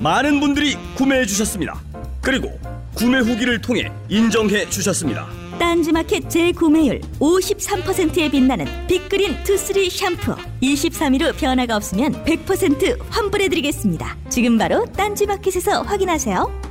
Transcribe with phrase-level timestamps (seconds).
[0.00, 1.80] 많은 분들이 구매해 주셨습니다.
[2.20, 2.58] 그리고
[2.94, 5.26] 구매 후기를 통해 인정해 주셨습니다.
[5.58, 10.36] 딴지마켓 재구매율 53%에 빛나는 빅그린 투쓰리 샴푸.
[10.62, 14.16] 23일 후 변화가 없으면 100% 환불해드리겠습니다.
[14.28, 16.66] 지금 바로 딴지마켓에서 확인하세요.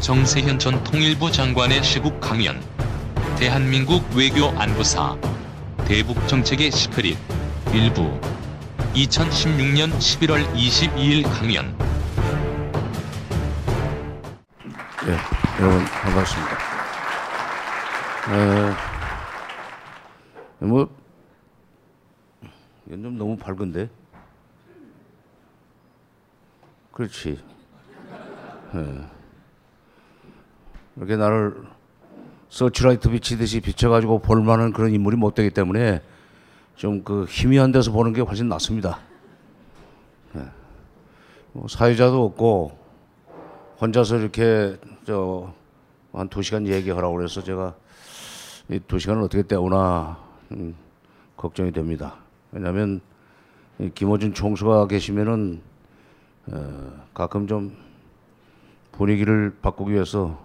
[0.00, 2.60] 정세현 전 통일부 장관의 시국 강연.
[3.38, 5.16] 대한민국 외교 안보사.
[5.86, 7.16] 대북 정책의 시크릿.
[7.72, 8.18] 일부
[8.98, 11.72] 2016년 11월 22일 강연
[15.06, 15.16] 네,
[15.60, 16.58] 여러분 반갑습니다.
[20.60, 20.88] 에, 뭐
[22.86, 23.88] 이건 좀 너무 밝은데.
[26.90, 27.38] 그렇지.
[28.74, 29.06] 에.
[30.96, 31.54] 이렇게 나를
[32.48, 36.02] 서치라이트 비치듯이 비춰가지고 볼만한 그런 인물이 못 되기 때문에
[36.78, 38.98] 좀 그 희미한 데서 보는 게 훨씬 낫습니다.
[40.36, 40.42] 예.
[41.52, 42.78] 뭐 사회자도 없고
[43.80, 45.52] 혼자서 이렇게 저
[46.12, 47.74] 한 두 시간 얘기하라고 그래서 제가
[48.70, 50.18] 이 두 시간을 어떻게 때우나
[50.52, 50.74] 음,
[51.36, 52.16] 걱정이 됩니다.
[52.52, 53.00] 왜냐하면
[53.78, 55.60] 이 김어준 총수가 계시면은
[56.46, 57.76] 어, 가끔 좀
[58.92, 60.38] 분위기를 바꾸기 위해서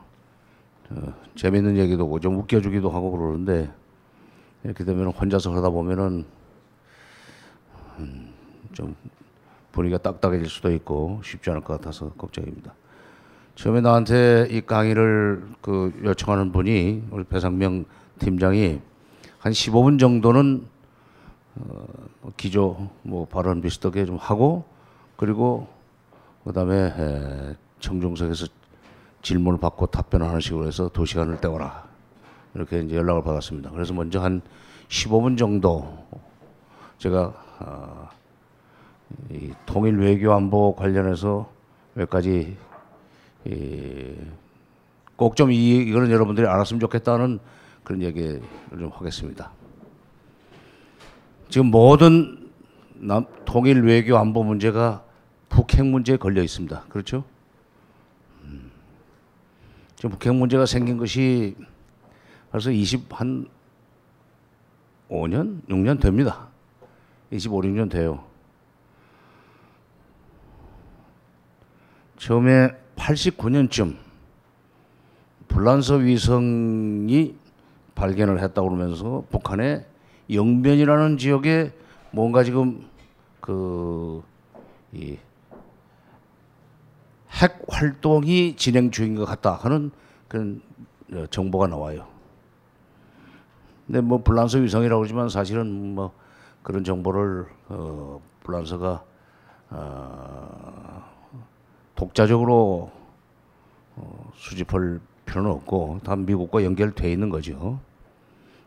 [0.90, 3.72] 어, 재밌는 얘기도 하고 좀 웃겨주기도 하고 그러는데
[4.64, 6.26] 이렇게 되면 혼자서 하다 보면은
[8.00, 8.34] 음,
[8.72, 8.96] 좀
[9.72, 12.74] 분위기가 딱딱해질 수도 있고 쉽지 않을 것 같아서 걱정입니다.
[13.56, 17.86] 처음에 나한테 이 강의를 그 요청하는 분이 우리 배상명
[18.20, 18.82] 팀장이
[19.40, 20.66] 한 15분 정도는
[21.56, 21.86] 어,
[22.22, 24.64] 뭐 기조 뭐 발언 비슷하게 좀 하고
[25.18, 25.68] 그리고
[26.46, 28.48] 그다음에 에, 청중석에서
[29.22, 31.93] 질문을 받고 답변하는 식으로 해서 두 시간을 때워라
[32.56, 33.72] 이렇게 이제 연락을 받았습니다.
[33.72, 34.42] 그래서 먼저 한
[34.90, 36.06] 15분 정도
[36.98, 38.10] 제가 어,
[39.32, 41.52] 이 통일 외교 안보 관련해서
[41.94, 42.58] 몇 가지
[45.16, 47.40] 꼭 좀 이거는 여러분들이 알았으면 좋겠다는
[47.84, 49.52] 그런 얘기를 좀 하겠습니다.
[51.50, 52.50] 지금 모든
[52.96, 55.04] 남, 통일 외교 안보 문제가
[55.50, 56.86] 북핵 문제에 걸려 있습니다.
[56.90, 57.24] 그렇죠?
[58.44, 58.72] 음.
[59.96, 61.56] 지금 북핵 문제가 생긴 것이
[62.54, 63.50] 벌써 20한
[65.10, 66.50] 5년, 6년 됩니다.
[67.32, 68.24] 25, 6년 돼요.
[72.18, 73.98] 처음에 89년쯤
[75.48, 77.36] 불란서 위성이
[77.96, 79.86] 발견을 했다고 그러면서 북한의
[80.30, 81.74] 영변이라는 지역에
[82.12, 82.88] 뭔가 지금
[83.42, 84.22] 그
[84.94, 85.18] 이
[87.44, 89.92] 핵 활동이 진행 중인 것 같다 하는
[90.28, 90.62] 그런
[91.12, 92.08] 어, 정보가 나와요.
[93.86, 96.14] 근데 뭐 불란서 위성이라고 그러지만 사실은 뭐
[96.62, 99.04] 그런 정보를 어 불란서가
[99.72, 101.04] 어
[101.96, 102.92] 독자적으로
[103.96, 107.80] 어, 수집할 필요는 없고 다 미국과 연결돼 있는 거죠.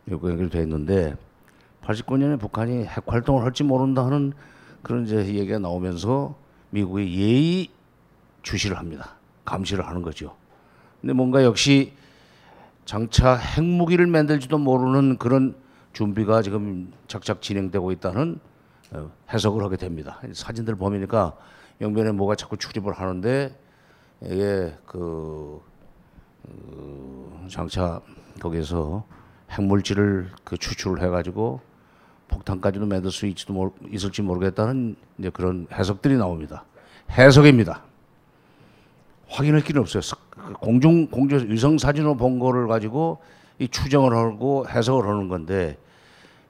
[0.05, 1.17] 미국과 연결돼 있는데
[1.83, 4.33] 89년에 북한이 핵 활동을 할지 모른다 하는
[4.83, 6.37] 그런 이제 얘기가 나오면서
[6.71, 7.69] 미국이 예의
[8.43, 9.17] 주시를 합니다.
[9.45, 10.37] 감시를 하는 거죠.
[11.01, 11.93] 근데 뭔가 역시
[12.87, 15.57] 장차 핵무기를 만들지도 모르는 그런
[15.93, 18.39] 준비가 지금 작작 진행되고 있다는
[18.93, 20.21] 어, 해석을 하게 됩니다.
[20.33, 21.37] 사진들 보니까
[21.81, 23.59] 영변에 뭐가 자꾸 출입을 하는데
[24.23, 25.61] 이게 그,
[26.43, 28.01] 그 장차
[28.41, 29.05] 거기서
[29.51, 31.61] 핵물질을 그 추출을 해가지고
[32.29, 36.65] 폭탄까지도 만들 수 있지도 모르, 있을지 모르겠다는 이제 그런 해석들이 나옵니다.
[37.11, 37.83] 해석입니다.
[39.29, 40.03] 확인할 길은 없어요.
[40.61, 43.19] 공중 공중 위성 사진으로 본 거를 가지고
[43.59, 45.79] 이 추정을 하고 해석을 하는 건데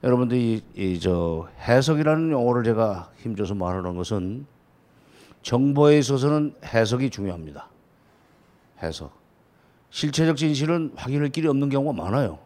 [0.04, 4.46] 여러분들이 이 저 해석이라는 용어를 제가 힘줘서 말하는 것은
[5.42, 7.68] 정보에 있어서는 해석이 중요합니다.
[8.82, 9.12] 해석.
[9.90, 12.38] 실체적 진실은 확인할 길이 없는 경우가 많아요.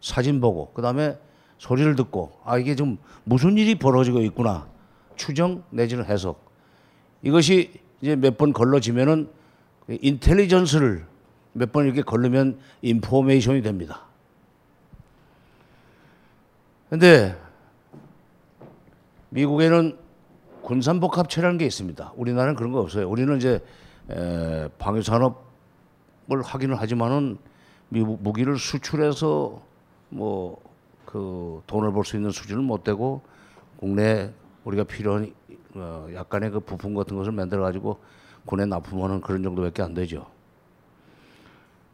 [0.00, 1.18] 사진 보고 그다음에
[1.58, 4.66] 소리를 듣고 아 이게 좀 무슨 일이 벌어지고 있구나
[5.16, 6.44] 추정 내지는 해석
[7.22, 7.72] 이것이
[8.02, 9.30] 이제 몇 번 걸러지면은
[9.88, 11.06] 인텔리전스를
[11.54, 14.02] 몇 번 이렇게 걸르면 인포메이션이 됩니다.
[16.90, 17.36] 근데
[19.30, 19.96] 미국에는
[20.62, 22.12] 군산복합체라는 게 있습니다.
[22.16, 23.08] 우리나라는 그런 거 없어요.
[23.08, 23.60] 우리는 이제
[24.10, 27.38] 에, 방위 산업을 하기는 하지만은
[27.88, 29.62] 무기를 수출해서
[30.10, 30.60] 뭐
[31.12, 33.20] 그 돈을 벌 수 있는 수준은 못 되고
[33.76, 34.32] 국내
[34.64, 35.34] 우리가 필요한
[35.74, 38.00] 어, 약간의 그 부품 같은 것을 만들어 가지고
[38.44, 40.26] 군에 납품하는 그런 정도밖에 안 되죠.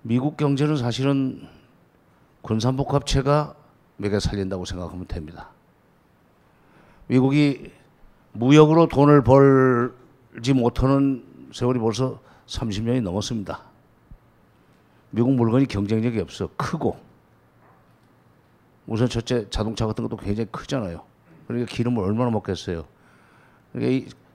[0.03, 1.47] 미국 경제는 사실은
[2.43, 3.55] 군산복합체가
[3.97, 5.51] 매개 살린다고 생각하면 됩니다.
[7.09, 7.71] 미국이
[8.33, 13.61] 무역으로 돈을 벌지 못하는 세월이 벌써 30년이 넘었습니다.
[15.11, 16.49] 미국 물건이 경쟁력이 없어.
[16.57, 16.97] 크고.
[18.87, 21.03] 우선 첫째 자동차 같은 것도 굉장히 크잖아요.
[21.47, 22.85] 그러니까 기름을 얼마나 먹겠어요.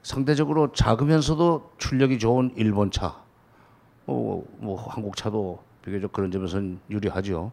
[0.03, 3.15] 상대적으로 작으면서도 출력이 좋은 일본 차,
[4.05, 7.51] 뭐, 뭐 한국 차도 비교적 그런 점에서는 유리하죠.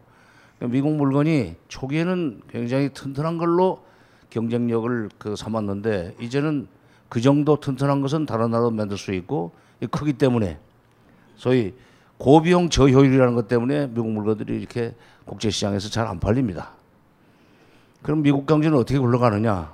[0.57, 3.83] 그러니까 미국 물건이 초기에는 굉장히 튼튼한 걸로
[4.29, 6.67] 경쟁력을 그 삼았는데 이제는
[7.09, 9.51] 그 정도 튼튼한 것은 다른 나라도 만들 수 있고
[9.81, 10.59] 이 크기 때문에
[11.35, 11.73] 소위
[12.17, 14.93] 고비용 저효율이라는 것 때문에 미국 물건들이 이렇게
[15.25, 16.71] 국제 시장에서 잘 안 팔립니다.
[18.01, 19.73] 그럼 미국 경제는 어떻게 굴러가느냐?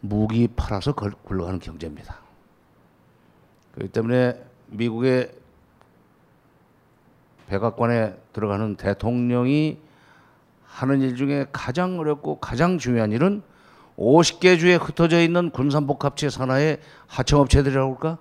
[0.00, 2.18] 무기 팔아서 걸- 굴러가는 경제입니다.
[3.74, 5.32] 그렇기 때문에 미국의
[7.48, 9.78] 백악관에 들어가는 대통령이
[10.64, 13.42] 하는 일 중에 가장 어렵고 가장 중요한 일은
[13.98, 18.18] 50개 주에 흩어져 있는 군산복합체 산하의 하청업체들이라고 할까?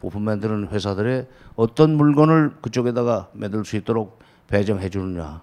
[0.00, 5.42] 부품 만드는 회사들의 어떤 물건을 그쪽에다가 만들 수 있도록 배정해 주느냐.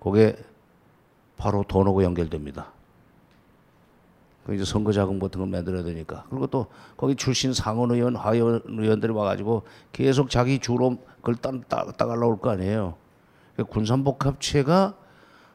[0.00, 0.36] 그게
[1.36, 2.72] 바로 돈하고 연결됩니다.
[4.44, 6.24] 그 이제 선거 자금 같은 거 만들어야 되니까.
[6.30, 6.66] 그리고 또
[6.96, 12.38] 거기 출신 상원 의원, 하원 의원들이 와가지고 계속 자기 주로 그걸 따, 따, 따갈라 올
[12.38, 12.94] 거 아니에요.
[13.56, 14.94] 그 군산복합체가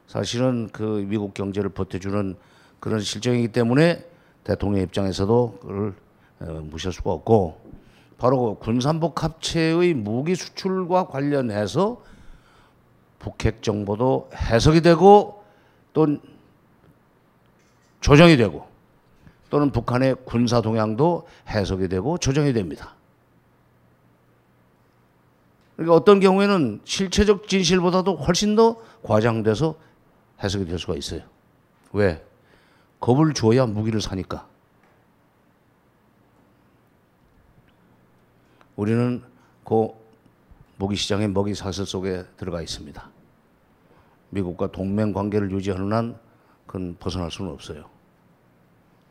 [0.08, 2.36] 사실은 그 미국 경제를 버텨주는
[2.80, 4.06] 그런 실정이기 때문에
[4.44, 5.96] 대통령 입장에서도 그걸
[6.42, 7.60] 어, 무시할 수가 없고
[8.20, 12.02] 바로 그 군산복합체의 무기 수출과 관련해서
[13.18, 15.44] 북핵 정보도 해석이 되고
[15.94, 16.18] 또
[18.02, 18.68] 조정이 되고
[19.50, 22.96] 또는 북한의 군사 동향도 해석이 되고 조정이 됩니다.
[25.76, 29.76] 그러니까 어떤 경우에는 실체적 진실보다도 훨씬 더 과장돼서
[30.42, 31.22] 해석이 될 수가 있어요.
[31.92, 32.24] 왜?
[33.00, 34.48] 겁을 줘야 무기를 사니까.
[38.76, 39.24] 우리는
[39.64, 39.90] 그
[40.78, 43.10] 무기 시장의 먹이 사슬 속에 들어가 있습니다.
[44.30, 46.20] 미국과 동맹 관계를 유지하는 한
[46.66, 47.95] 그건 벗어날 수는 없어요.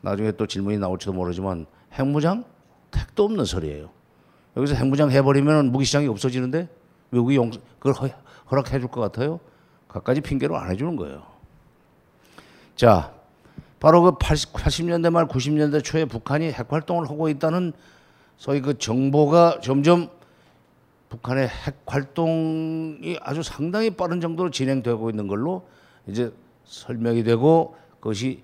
[0.04, 1.64] 나중에 또 질문이 나올지도 모르지만
[1.94, 2.44] 핵무장
[2.90, 3.88] 택도 없는 소리예요.
[4.56, 6.68] 여기서 핵무장 해버리면 무기 시장이 없어지는데
[7.10, 8.08] 미국이 용, 그걸 허,
[8.50, 9.40] 허락해 줄 것 같아요?
[9.88, 11.22] 갖가지 핑계로 안 해주는 거예요.
[12.76, 13.14] 자,
[13.80, 17.72] 바로 그 80, 80년대 말 90년대 초에 북한이 핵 활동을 하고 있다는
[18.36, 20.10] 소위 그 정보가 점점
[21.08, 25.66] 북한의 핵 활동이 아주 상당히 빠른 정도로 진행되고 있는 걸로
[26.06, 26.30] 이제
[26.64, 28.42] 설명이 되고 그것이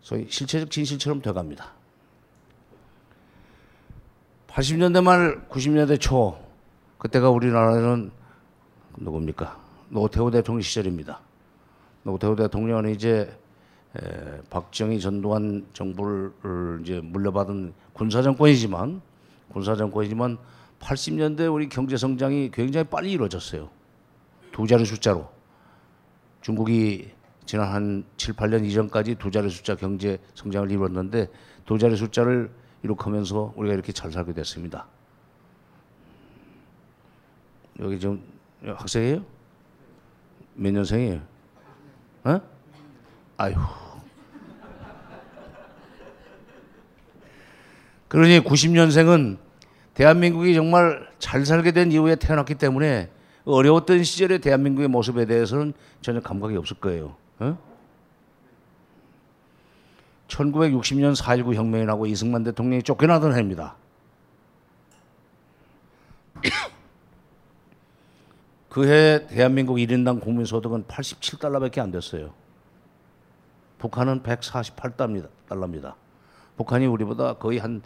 [0.00, 1.72] 소위 실체적 진실처럼 돼갑니다.
[4.48, 6.38] 80년대 말 90년대 초
[6.98, 8.10] 그때가 우리나라는
[8.96, 9.58] 누굽니까?
[9.88, 11.20] 노태우 대통령 시절입니다.
[12.02, 13.36] 노태우 대통령은 이제
[13.96, 19.00] 에, 박정희 전두환 정부를 이제 물려받은 군사 정권이지만
[19.48, 20.38] 군사 정권이지만
[20.80, 23.68] 80년대 우리 경제 성장이 굉장히 빨리 이루어졌어요.
[24.52, 25.28] 두 자리 숫자로.
[26.40, 27.10] 중국이
[27.50, 31.26] 지난 한 7, 8년 이전까지 두 자리 숫자 경제 성장을 이뤘는데
[31.66, 32.48] 두 자리 숫자를
[32.84, 34.86] 이룩하면서 우리가 이렇게 잘 살게 됐습니다.
[37.80, 38.22] 여기 좀
[38.62, 39.24] 학생이에요?
[40.54, 41.22] 몇 년생이에요?
[42.22, 42.40] 어?
[43.36, 43.54] 아유.
[48.06, 49.38] 그러니 90년생은
[49.94, 53.10] 대한민국이 정말 잘 살게 된 이후에 태어났기 때문에
[53.44, 57.18] 어려웠던 시절의 대한민국의 모습에 대해서는 전혀 감각이 없을 거예요.
[57.40, 57.58] 어?
[60.28, 63.74] 1960년 4.19 혁명이 나고 이승만 대통령이 쫓겨나던 해입니다.
[68.68, 72.32] 그해 대한민국 1인당 국민소득은 87달러밖에 안 됐어요.
[73.78, 75.94] 북한은 148달러입니다.
[76.56, 77.82] 북한이 우리보다 거의 한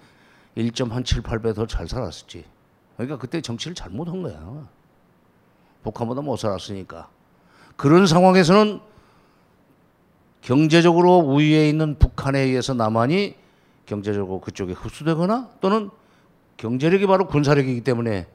[0.57, 2.45] 1.78배 더 잘 살았었지.
[2.97, 4.69] 그러니까 그때 정치를 잘못한 거야.
[5.83, 7.09] 북한보다 못 살았으니까.
[7.77, 8.81] 그런 상황에서는
[10.45, 13.35] 경제적으로 우위에 있는 북한에 의해서 남한이
[13.87, 15.89] 경제적으로 그쪽에 흡수되거나 또는
[16.59, 18.27] 경제력이 바로 군사력이기 때문에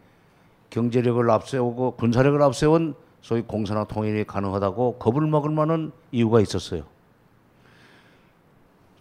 [0.72, 6.84] 경제력을 앞세우고 군사력을 앞세운 소위 공산화 통일이 가능하다고 겁을 먹을 만한 이유가 있었어요.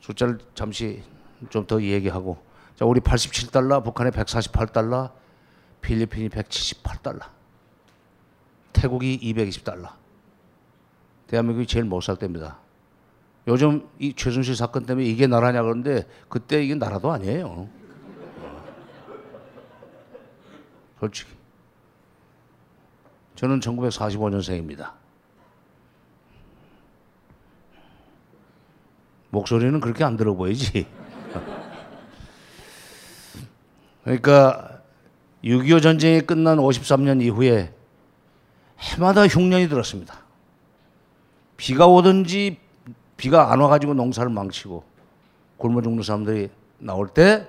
[0.00, 1.02] 숫자를 잠시
[1.48, 2.36] 좀 더 얘기하고
[2.76, 5.12] 자 우리 87달러, 북한이 148달러,
[5.80, 7.22] 필리핀이 178달러,
[8.74, 9.92] 태국이 220달러.
[11.26, 12.67] 대한민국이 제일 못 살 때입니다.
[13.48, 17.66] 요즘 이 최순실 사건 때문에 이게 나라냐 그러는데 그때 이게 나라도 아니에요.
[21.00, 21.30] 솔직히.
[23.36, 24.92] 저는 1945년생입니다.
[29.30, 30.86] 목소리는 그렇게 안 들어 보이지.
[34.04, 34.82] 그러니까
[35.42, 37.72] 6.25 전쟁이 끝난 53년 이후에
[38.78, 40.18] 해마다 흉년이 들었습니다.
[41.56, 42.67] 비가 오든지
[43.18, 44.82] 비가 안 와가지고 농사를 망치고
[45.58, 46.48] 굶어 죽는 사람들이
[46.78, 47.46] 나올 때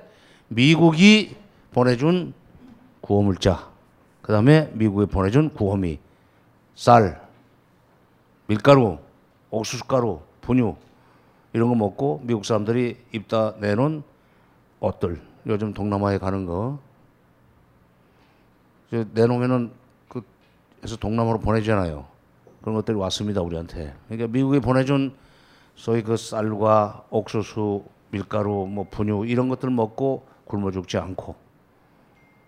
[0.49, 1.37] 미국이
[1.71, 2.33] 보내준
[3.01, 3.69] 구호물자,
[4.21, 5.99] 그 다음에 미국이 보내준 구호미,
[6.75, 7.21] 쌀,
[8.47, 8.97] 밀가루,
[9.51, 10.75] 옥수수가루, 분유
[11.53, 14.03] 이런 거 먹고 미국 사람들이 입다 내놓은
[14.79, 16.79] 옷들 요즘 동남아에 가는 거
[18.91, 19.71] 내놓으면은
[20.07, 20.23] 그
[20.83, 22.05] 해서 동남아로 보내잖아요.
[22.61, 23.93] 그런 것들이 왔습니다 우리한테.
[24.07, 25.13] 그러니까 미국이 보내준
[25.79, 31.35] 소위 그 쌀과 옥수수, 밀가루, 뭐 분유 이런 것들 먹고 굶어 죽지 않고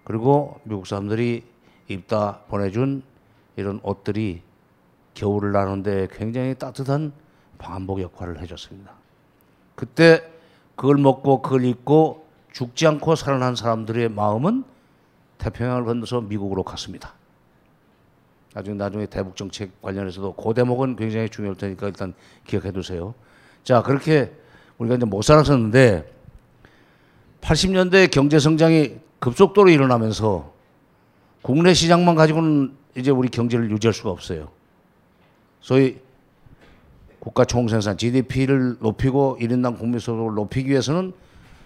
[0.04, 1.46] 그리고 미국 사람들이
[1.88, 3.04] 입다 보내준
[3.56, 4.42] 이런 옷들이
[5.14, 7.14] 겨울을 나는데 굉장히 따뜻한
[7.58, 8.92] 방한복 역할을 해줬습니다.
[9.76, 10.30] 그때
[10.76, 14.66] 그걸 먹고 그걸 입고 죽지 않고 살아난 사람들의 마음은
[15.38, 17.14] 태평양을 건너서 미국으로 갔습니다.
[18.54, 22.14] 나중에 나중에 대북 정책 관련해서도 그 대목은 굉장히 중요할 테니까 일단
[22.46, 23.14] 기억해 두세요.
[23.64, 24.32] 자 그렇게
[24.78, 26.12] 우리가 이제 못 살았었는데
[27.42, 30.52] 80년대 경제 성장이 급속도로 일어나면서
[31.42, 34.50] 국내 시장만 가지고는 이제 우리 경제를 유지할 수가 없어요.
[35.62, 36.00] 소위
[37.20, 41.14] 국가 총생산 GDP를 높이고 1인당 국민소득을 높이기 위해서는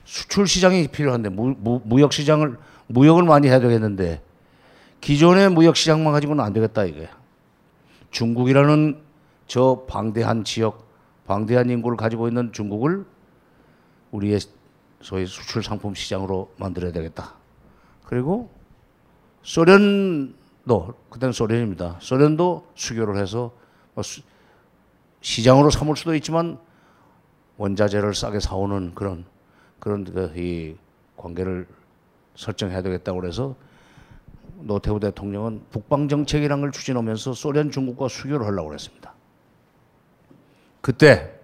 [0.03, 4.21] 수출 시장이 필요한데 무, 무, 무역 시장을 무역을 많이 해야 되겠는데
[5.05, 7.09] 기존의 무역 시장만 가지고는 안 되겠다 이거야.
[8.09, 8.99] 중국이라는
[9.45, 10.87] 저 방대한 지역,
[11.27, 13.05] 방대한 인구를 가지고 있는 중국을
[14.09, 14.39] 우리의
[15.01, 17.35] 소위 수출 상품 시장으로 만들어야 되겠다.
[18.03, 18.49] 그리고
[19.43, 21.97] 소련도 그때는 소련입니다.
[22.01, 23.51] 소련도 수교를 해서
[23.93, 24.21] 뭐 수,
[25.21, 26.57] 시장으로 삼을 수도 있지만
[27.57, 29.25] 원자재를 싸게 사오는 그런
[29.79, 30.75] 그런 그 이
[31.15, 31.67] 관계를
[32.33, 33.55] 설정해야 되겠다고 그래서
[34.61, 39.13] 노태우 대통령은 북방 정책이라는 걸 추진하면서 소련 중국과 수교를 하려고 그랬습니다.
[40.81, 41.39] 그때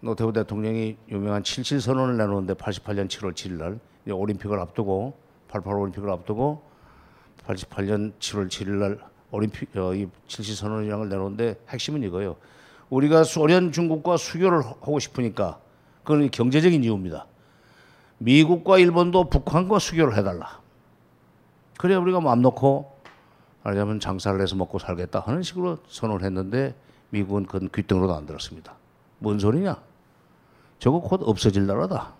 [0.00, 5.16] 노태우 대통령이 유명한 77 선언을 내놓는데 88년 7월 7일 날 올림픽을 앞두고
[5.48, 6.62] 88 올림픽을 앞두고
[7.46, 8.98] 88년 7월 7일 날
[9.30, 12.36] 올림픽 어, 이77 선언이라는 걸 내놓는데 핵심은 이거예요.
[12.90, 15.58] 우리가 소련 중국과 수교를 하고 싶으니까
[16.04, 17.26] 그건 경제적인 이유입니다.
[18.18, 20.60] 미국과 일본도 북한과 수교를 해달라.
[21.78, 22.96] 그래야 우리가 마음 놓고
[23.62, 26.74] 말하자면 장사를 해서 먹고 살겠다 하는 식으로 선언을 했는데
[27.10, 28.74] 미국은 그건 귀등으로도 안 들었습니다.
[29.18, 29.80] 뭔 소리냐?
[30.78, 32.14] 저거 곧 없어질 나라다.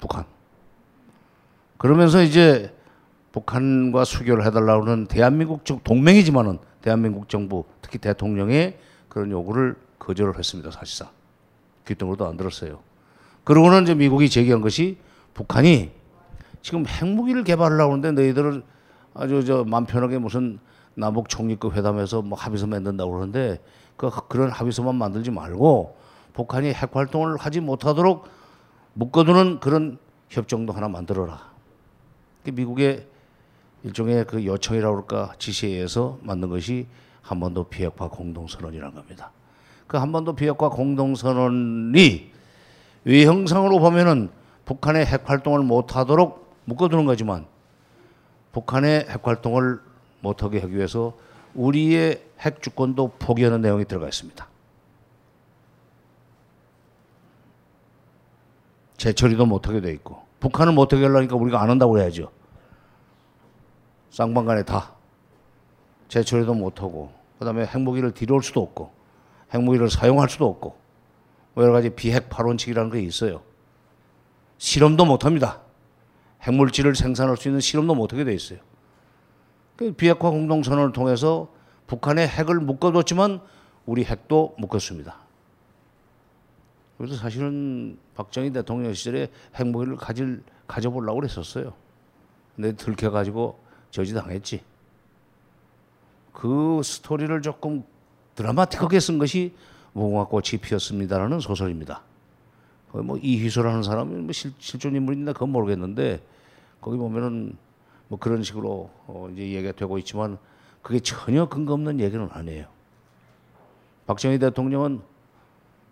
[0.00, 0.24] 북한.
[1.78, 2.74] 그러면서 이제
[3.32, 8.78] 북한과 수교를 해달라고는 대한민국 쪽 동맹이지만은 대한민국 정부 특히 대통령의
[9.08, 10.70] 그런 요구를 거절을 했습니다.
[10.70, 11.08] 사실상
[11.86, 12.80] 귀등으로도 안 들었어요.
[13.44, 14.98] 그러고는 이제 미국이 제기한 것이
[15.34, 15.92] 북한이
[16.66, 18.64] 지금 핵무기를 개발하려고 하는데 너희들은
[19.14, 20.58] 아주 저맘 편하게 무슨
[20.94, 23.62] 남북 총리급 회담에서 뭐 합의서 만든다고 그러는데
[23.96, 25.96] 그 그런 합의서만 만들지 말고
[26.32, 28.26] 북한이 핵 활동을 하지 못하도록
[28.94, 31.52] 묶어두는 그런 협정도 하나 만들어라.
[32.52, 33.06] 미국의
[33.84, 36.88] 일종의 그 요청이라고 그럴까 지시에 의해서 만든 것이
[37.22, 39.30] 한반도 비핵화 공동선언이라는 겁니다.
[39.86, 42.32] 그 한반도 비핵화 공동선언이
[43.04, 44.30] 외형상으로 보면은
[44.64, 47.46] 북한의 핵 활동을 못하도록 묶어두는 거지만
[48.52, 49.80] 북한의 핵 활동을
[50.20, 51.16] 못하게 하기 위해서
[51.54, 54.46] 우리의 핵 주권도 포기하는 내용이 들어가 있습니다.
[58.96, 62.30] 재처리도 못하게 돼 있고 북한은 못하게 하려니까 우리가 안 한다고 해야죠.
[64.10, 64.92] 쌍방간에 다
[66.08, 68.90] 재처리도 못하고 그다음에 핵무기를 뒤로올 수도 없고
[69.52, 70.76] 핵무기를 사용할 수도 없고
[71.54, 73.42] 뭐 여러 가지 비핵 발원칙이라는 게 있어요.
[74.58, 75.60] 실험도 못합니다.
[76.46, 78.60] 핵물질을 생산할 수 있는 실험도 못하게 돼 있어요.
[79.76, 81.52] 그 비핵화 공동선언을 통해서
[81.86, 83.40] 북한의 핵을 묶어뒀지만
[83.84, 85.16] 우리 핵도 묶었습니다.
[86.98, 91.74] 그래서 사실은 박정희 대통령 시절에 핵무기를 가질 가져보려고 그랬었어요.
[92.54, 93.58] 근데 들켜가지고
[93.90, 94.62] 저지당했지.
[96.32, 97.84] 그 스토리를 조금
[98.34, 99.54] 드라마틱하게 쓴 것이
[99.92, 102.02] 무궁화 꽃이 피었습니다라는 소설입니다.
[102.92, 106.22] 뭐 이휘소라는 사람이 뭐 실, 실존 인물인가 그건 모르겠는데
[106.80, 107.56] 거기 보면은
[108.08, 110.38] 뭐 그런 식으로 어 이제 얘기가 되고 있지만
[110.82, 112.66] 그게 전혀 근거 없는 얘기는 아니에요.
[114.06, 115.00] 박정희 대통령은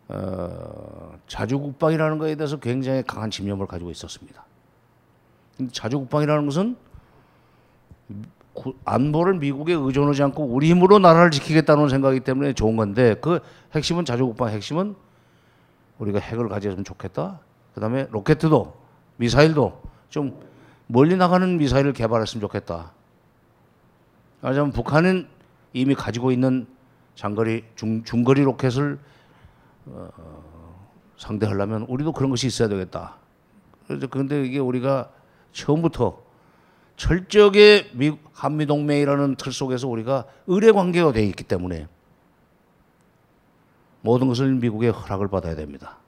[0.08, 4.44] 어, 자주국방이라는 것에 대해서 굉장히 강한 집념을 가지고 있었습니다.
[5.72, 6.76] 자주국방이라는 것은
[8.52, 13.40] 구- 안보를 미국에 의존하지 않고 우리 힘으로 나라를 지키겠다는 생각이기 때문에 좋은 건데 그
[13.74, 14.94] 핵심은 자주국방 핵심은
[15.98, 17.40] 우리가 핵을 가졌으면 좋겠다.
[17.74, 18.74] 그다음에 로켓도
[19.16, 20.38] 미사일도 좀
[20.86, 22.92] 멀리 나가는 미사일을 개발했으면 좋겠다.
[24.40, 25.28] 말하자면 북한은
[25.72, 26.66] 이미 가지고 있는
[27.14, 28.98] 장거리 중, 중거리 로켓을
[29.86, 30.08] 어,
[31.16, 33.16] 상대하려면 우리도 그런 것이 있어야 되겠다.
[34.10, 35.10] 근데 이게 우리가
[35.52, 36.22] 처음부터
[36.96, 41.88] 철저하게 미, 한미 동맹이라는 틀 속에서 우리가 의뢰 관계가 돼 있기 때문에
[44.00, 45.98] 모든 것을 미국의 허락을 받아야 됩니다.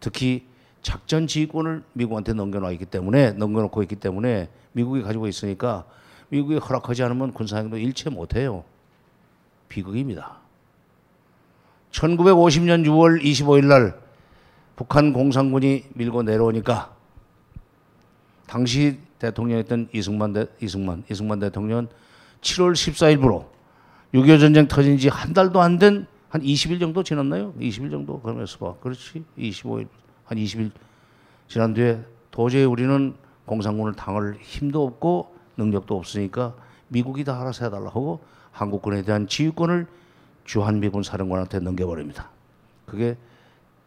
[0.00, 0.46] 특히
[0.86, 5.84] 작전 지휘권을 미국한테 넘겨놓고 있기 때문에 넘겨놓고 있기 때문에 미국이 가지고 있으니까
[6.28, 8.62] 미국이 허락하지 않으면 군사행동 일체 못해요.
[9.68, 10.36] 비극입니다.
[11.90, 14.00] 1950년 6월 25일 날
[14.76, 16.94] 북한 공산군이 밀고 내려오니까
[18.46, 21.88] 당시 대통령이었던 이승만 대, 이승만 이승만 대통령은
[22.42, 23.46] 7월 14일부로
[24.14, 27.54] 6.25 전쟁 터진 지 한 달도 안 된 한 20일 정도 지났나요?
[27.54, 28.74] 20일 정도 그러면서 봐.
[28.80, 29.24] 그렇지.
[29.36, 29.88] 25일
[30.26, 30.70] 한 20일
[31.48, 33.14] 지난 뒤에 도저히 우리는
[33.46, 36.54] 공산군을 당할 힘도 없고 능력도 없으니까
[36.88, 38.20] 미국이 다 알아서 해달라 하고
[38.52, 39.86] 한국군에 대한 지휘권을
[40.44, 42.30] 주한미군 사령관한테 넘겨버립니다.
[42.86, 43.16] 그게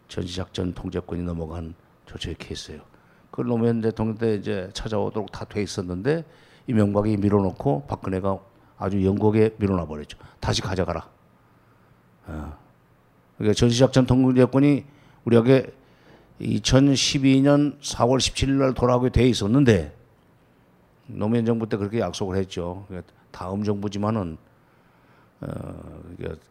[0.08, 2.82] 전시작전 통제권이 넘어간 조처의 케이스예요.
[3.32, 6.26] 그 노무현 대통령 때 이제 찾아오도록 다 돼 있었는데
[6.68, 8.40] 이명박이 밀어놓고 박근혜가
[8.78, 10.18] 아주 영국에 밀어놔 버렸죠.
[10.40, 11.08] 다시 가져가라.
[12.28, 12.58] 어.
[13.38, 14.86] 그러니까 전시작전 통제권이
[15.26, 15.72] 우리에게
[16.42, 19.96] 2012년 4월 17일 날 돌아오게 돼 있었는데
[21.08, 22.86] 노무현 정부 때 그렇게 약속을 했죠.
[22.88, 24.38] 그러니까 다음 정부지만은
[25.42, 25.48] 어,
[26.18, 26.42] 그러니까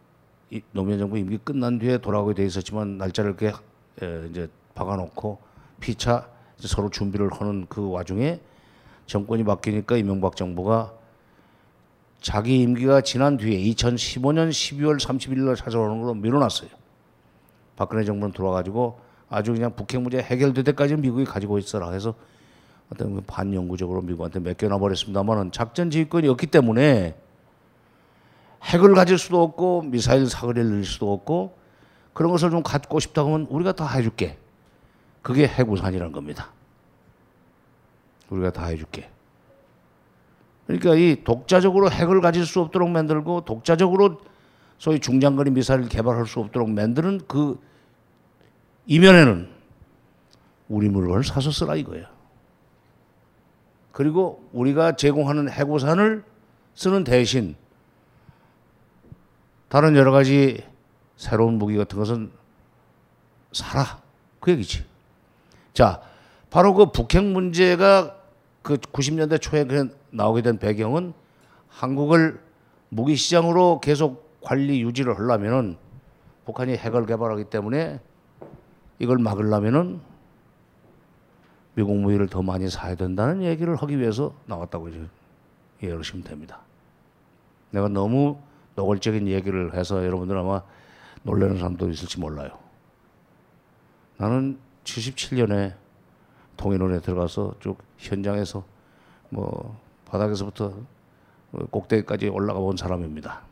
[0.50, 3.56] 이 노무현 정부 임기 끝난 뒤에 돌아오게 돼 있었지만 날짜를 이렇게
[4.02, 5.38] 에, 이제 박아놓고
[5.80, 8.40] 피차 서로 준비를 하는 그 와중에
[9.06, 10.92] 정권이 바뀌니까 이명박 정부가
[12.20, 16.70] 자기 임기가 지난 뒤에 2015년 12월 30일 날 찾아오는 걸로 밀어놨어요.
[17.76, 22.14] 박근혜 정부는 들어와가지고 아주 그냥 북핵 문제 해결될 때까지 미국이 가지고 있어라 해서
[22.92, 27.14] 어떤 그 반영구적으로 미국한테 맡겨놔 버렸습니다만은 작전 지휘권이 없기 때문에
[28.64, 31.56] 핵을 가질 수도 없고 미사일 사거리를 늘릴 수도 없고
[32.12, 34.38] 그런 것을 좀 갖고 싶다고 하면 우리가 다 해줄게.
[35.22, 36.50] 그게 핵우산이라는 겁니다.
[38.30, 39.10] 우리가 다 해줄게.
[40.66, 44.20] 그러니까 이 독자적으로 핵을 가질 수 없도록 만들고 독자적으로
[44.78, 47.60] 소위 중장거리 미사일을 개발할 수 없도록 만드는 그
[48.88, 49.48] 이면에는
[50.68, 52.06] 우리 물건을 사서 쓰라 이거예요.
[53.92, 56.24] 그리고 우리가 제공하는 핵우산을
[56.74, 57.54] 쓰는 대신
[59.68, 60.64] 다른 여러 가지
[61.16, 62.32] 새로운 무기 같은 것은
[63.52, 64.00] 사라.
[64.40, 64.84] 그 얘기지.
[65.74, 66.00] 자,
[66.48, 68.16] 바로 그 북핵 문제가
[68.62, 71.12] 그 90년대 초에 그 나오게 된 배경은
[71.68, 72.40] 한국을
[72.88, 75.76] 무기 시장으로 계속 관리 유지를 하려면은
[76.46, 78.00] 북한이 핵을 개발하기 때문에
[78.98, 80.00] 이걸 막으려면은
[81.74, 85.06] 미국 무기를 더 많이 사야 된다는 얘기를 하기 위해서 나왔다고 이제
[85.82, 86.60] 이해하시면 됩니다.
[87.70, 88.38] 내가 너무
[88.74, 90.62] 노골적인 얘기를 해서 여러분들 아마
[91.22, 92.58] 놀라는 사람도 있을지 몰라요.
[94.16, 95.74] 나는 77년에
[96.56, 98.64] 통일원에 들어가서 쭉 현장에서
[99.28, 100.74] 뭐 바닥에서부터
[101.70, 103.42] 꼭대기까지 올라가 본 사람입니다.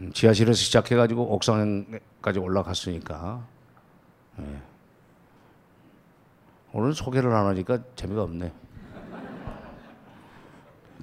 [0.00, 1.86] 음, 지하실에서 시작해가지고 옥상
[2.24, 3.46] 까지 올라갔으니까
[4.38, 4.62] 예.
[6.72, 8.50] 오늘 소개를 안 하니까 재미가 없네.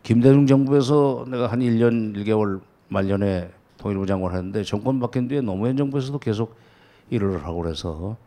[0.01, 6.17] 김대중 정부에서 내가 한 1년 1개월 말년에 통일부 장관을 했는데 정권 바뀐 뒤에 노무현 정부에서도
[6.17, 6.55] 계속
[7.11, 8.17] 일을 하고 그래서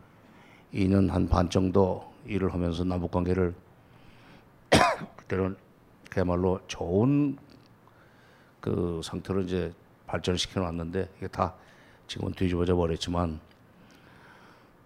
[0.73, 3.53] 2년 한 반 정도 일을 하면서 남북 관계를
[5.17, 5.57] 그때는
[6.09, 7.37] 그야말로 좋은
[8.61, 9.73] 그 상태로 이제
[10.07, 11.55] 발전시켜 놨는데 이게 다
[12.07, 13.39] 지금은 뒤집어져 버렸지만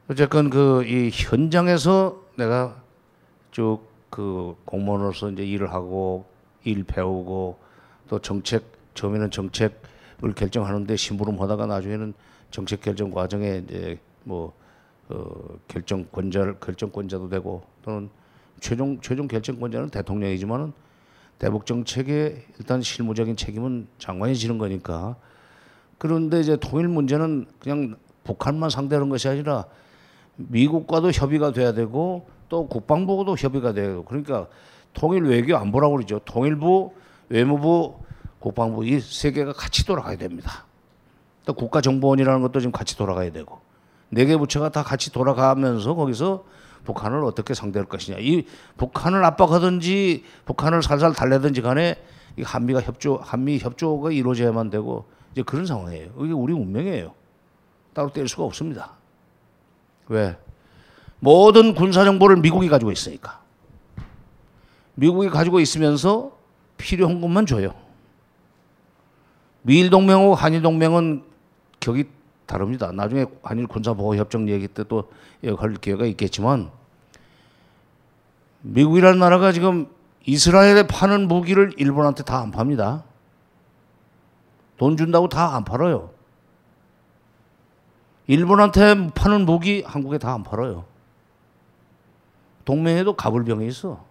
[0.09, 2.81] 어쨌건 그 이 현장에서 내가
[3.51, 6.25] 쭉 그 공무원으로서 이제 일을 하고
[6.63, 7.57] 일 배우고
[8.09, 8.63] 또 정책
[8.95, 12.13] 처음에는 정책을 결정하는데 심부름하다가 나중에는
[12.51, 14.53] 정책 결정 과정에 이제 뭐
[15.09, 15.25] 어,
[15.67, 18.09] 결정권자 결정권자도 되고 또는
[18.59, 20.73] 최종 최종 결정권자는 대통령이지만은
[21.37, 25.15] 대북 정책의 일단 실무적인 책임은 장관이 지는 거니까
[25.99, 29.65] 그런데 이제 통일 문제는 그냥 북한만 상대하는 것이 아니라
[30.37, 34.47] 미국과도 협의가 돼야 되고 또 국방부도 협의가 되고 그러니까
[34.93, 36.19] 통일 외교 안보라고 그러죠.
[36.25, 36.93] 통일부,
[37.27, 37.99] 외무부,
[38.39, 40.65] 국방부 이 세 개가 같이 돌아가야 됩니다.
[41.45, 43.59] 또 국가정보원이라는 것도 지금 같이 돌아가야 되고
[44.09, 46.45] 네 개 부처가 다 같이 돌아가면서 거기서
[46.85, 48.17] 북한을 어떻게 상대할 것이냐.
[48.19, 48.45] 이
[48.77, 52.01] 북한을 압박하든지 북한을 살살 달래든지 간에
[52.37, 56.11] 이 한미가 협조, 한미 협조가 이루어져야만 되고 이제 그런 상황이에요.
[56.19, 57.13] 이게 우리 운명이에요.
[57.93, 58.93] 따로 뗄 수가 없습니다.
[60.07, 60.37] 왜?
[61.19, 63.41] 모든 군사 정보를 미국이 가지고 있으니까.
[64.95, 66.31] 미국이 가지고 있으면서
[66.77, 67.73] 필요한 것만 줘요.
[69.61, 71.23] 미일 동맹하고 한일 동맹은
[71.79, 72.05] 격이
[72.45, 72.91] 다릅니다.
[72.91, 75.09] 나중에 한일 군사 보호 협정 얘기 때 또
[75.57, 76.69] 할 기회가 있겠지만
[78.61, 79.87] 미국이라는 나라가 지금
[80.25, 83.03] 이스라엘에 파는 무기를 일본한테 다 안 팝니다.
[84.79, 86.09] 돈 준다고 다 안 팔아요.
[88.27, 90.85] 일본한테 파는 무기 한국에 다 안 팔아요.
[92.65, 94.03] 동맹에도 가불병이 있어.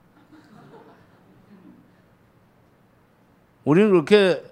[3.65, 4.43] 우리는 그렇게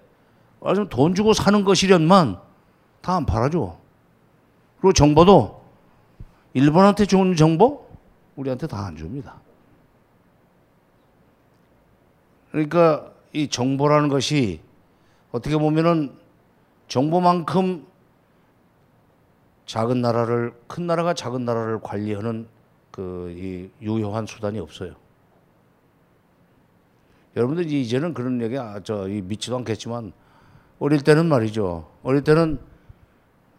[0.62, 2.40] 아주 돈 주고 사는 것이련만
[3.02, 3.76] 다 안 팔아줘.
[4.80, 5.62] 그리고 정보도
[6.54, 7.86] 일본한테 좋은 정보
[8.36, 9.34] 우리한테 다 안 줍니다.
[12.52, 14.60] 그러니까 이 정보라는 것이
[15.36, 16.12] 어떻게 보면은
[16.88, 17.86] 정보만큼
[19.66, 22.46] 작은 나라를 큰 나라가 작은 나라를 관리하는
[22.90, 24.94] 그 이 유효한 수단이 없어요.
[27.36, 30.12] 여러분들 이제는 그런 얘기 아, 저이 믿지도 않겠지만
[30.78, 31.86] 어릴 때는 말이죠.
[32.02, 32.58] 어릴 때는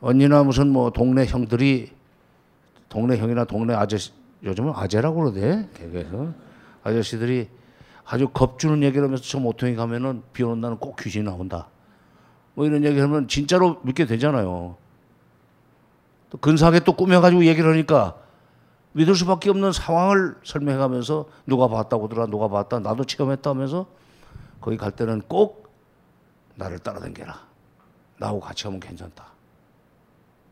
[0.02, 1.92] 언니나 무슨 뭐 동네 형들이
[2.90, 4.12] 동네 형이나 동네 아저씨
[4.44, 6.34] 요즘은 아재라고 그러대 개그에서
[6.84, 7.48] 아저씨들이
[8.10, 11.68] 아주 겁주는 얘기를 하면서 저 모퉁이 가면은 비 오는 날은 꼭 귀신이 나온다.
[12.54, 14.78] 뭐 이런 얘기 하면 진짜로 믿게 되잖아요.
[16.30, 18.16] 또 근사하게 또 꾸며가지고 얘기를 하니까
[18.94, 23.86] 믿을 수밖에 없는 상황을 설명해 가면서 누가 봤다고더라 누가 봤다 나도 체험했다 하면서
[24.60, 25.72] 거기 갈 때는 꼭
[26.56, 27.40] 나를 따라다녀라
[28.18, 29.26] 나하고 같이 하면 괜찮다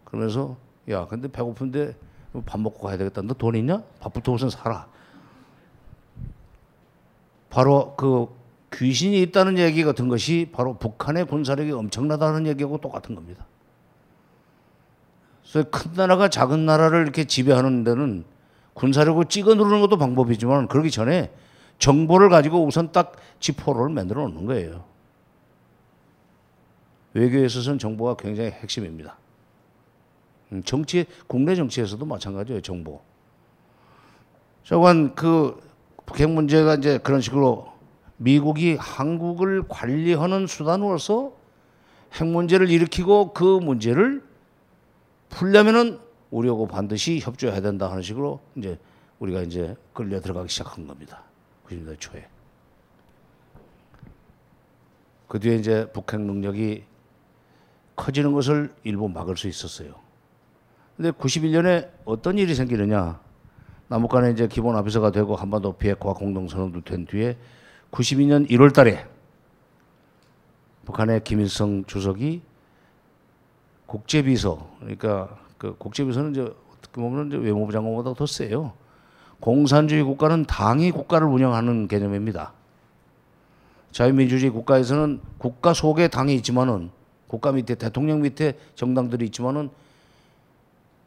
[0.06, 0.56] 그러면서
[0.89, 1.98] 야 근데 배고픈데
[2.46, 3.82] 밥 먹고 가야 되겠다 너 돈 있냐?
[4.00, 4.88] 밥부터 우선 사라
[7.56, 8.28] 바로 그
[8.74, 13.46] 귀신이 있다는 얘기 같은 것이 바로 북한의 군사력이 엄청나다는 얘기하고 똑같은 겁니다.
[15.41, 18.26] 그래서 큰 나라가 작은 나라를 이렇게 지배하는 데는
[18.74, 21.32] 군사력을 찍어 누르는 것도 방법이지만 그러기 전에
[21.80, 24.84] 정보를 가지고 우선 딱 지포를 만들어 놓는 거예요.
[27.13, 29.18] 외교에 있어서는 정보가 굉장히 핵심입니다.
[30.52, 33.00] 음, 정치, 국내 정치에서도 마찬가지예요, 정보.
[34.65, 35.64] 저건 그
[36.06, 37.74] 북핵 문제가 이제 그런 식으로
[38.18, 41.34] 미국이 한국을 관리하는 수단으로서
[42.13, 44.24] 핵 문제를 일으키고 그 문제를
[45.30, 46.00] 풀려면은
[46.32, 48.78] 우리하고 반드시 협조해야 된다 하는 식으로 이제
[49.20, 51.24] 우리가 이제 끌려 들어가기 시작한 겁니다.
[51.68, 52.28] 90년대 초에.
[55.28, 56.84] 그 뒤에 이제 북핵 능력이
[57.96, 59.96] 커지는 것을 일부 막을 수 있었어요.
[60.96, 63.20] 근데 91년에 어떤 일이 생기느냐?
[63.88, 67.38] 남북 간에 이제 기본 합의서가 되고 한반도 비핵화 공동선언도 된 뒤에
[67.91, 69.06] 92년 1월 달에
[70.86, 72.41] 북한의 김일성 주석이
[73.86, 78.74] 국제비서 그러니까 그 국제비서는 이제 어떻게 보면 이제 외무부 장관보다 더 세요.
[79.39, 82.54] 공산주의 국가는 당이 국가를 운영하는 개념입니다.
[83.91, 86.89] 자유민주주의 국가에서는 국가 속에 당이 있지만은
[87.28, 89.69] 국가 밑에 대통령 밑에 정당들이 있지만은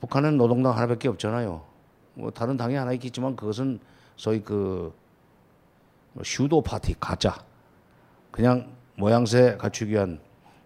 [0.00, 1.67] 북한은 노동당 하나밖에 없잖아요.
[2.18, 3.78] 뭐 다른 당이 하나 있겠지만 그것은
[4.16, 4.92] 소위 그
[6.24, 7.38] 슈도 파티 가짜
[8.32, 10.18] 그냥 모양새 갖추기 위한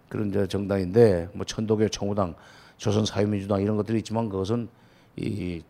[0.08, 2.34] 그런 저 정당인데 뭐 천도교 청우당
[2.78, 4.68] 조선 사회민주당 이런 것들이 있지만 그것은
[5.16, 5.62] 이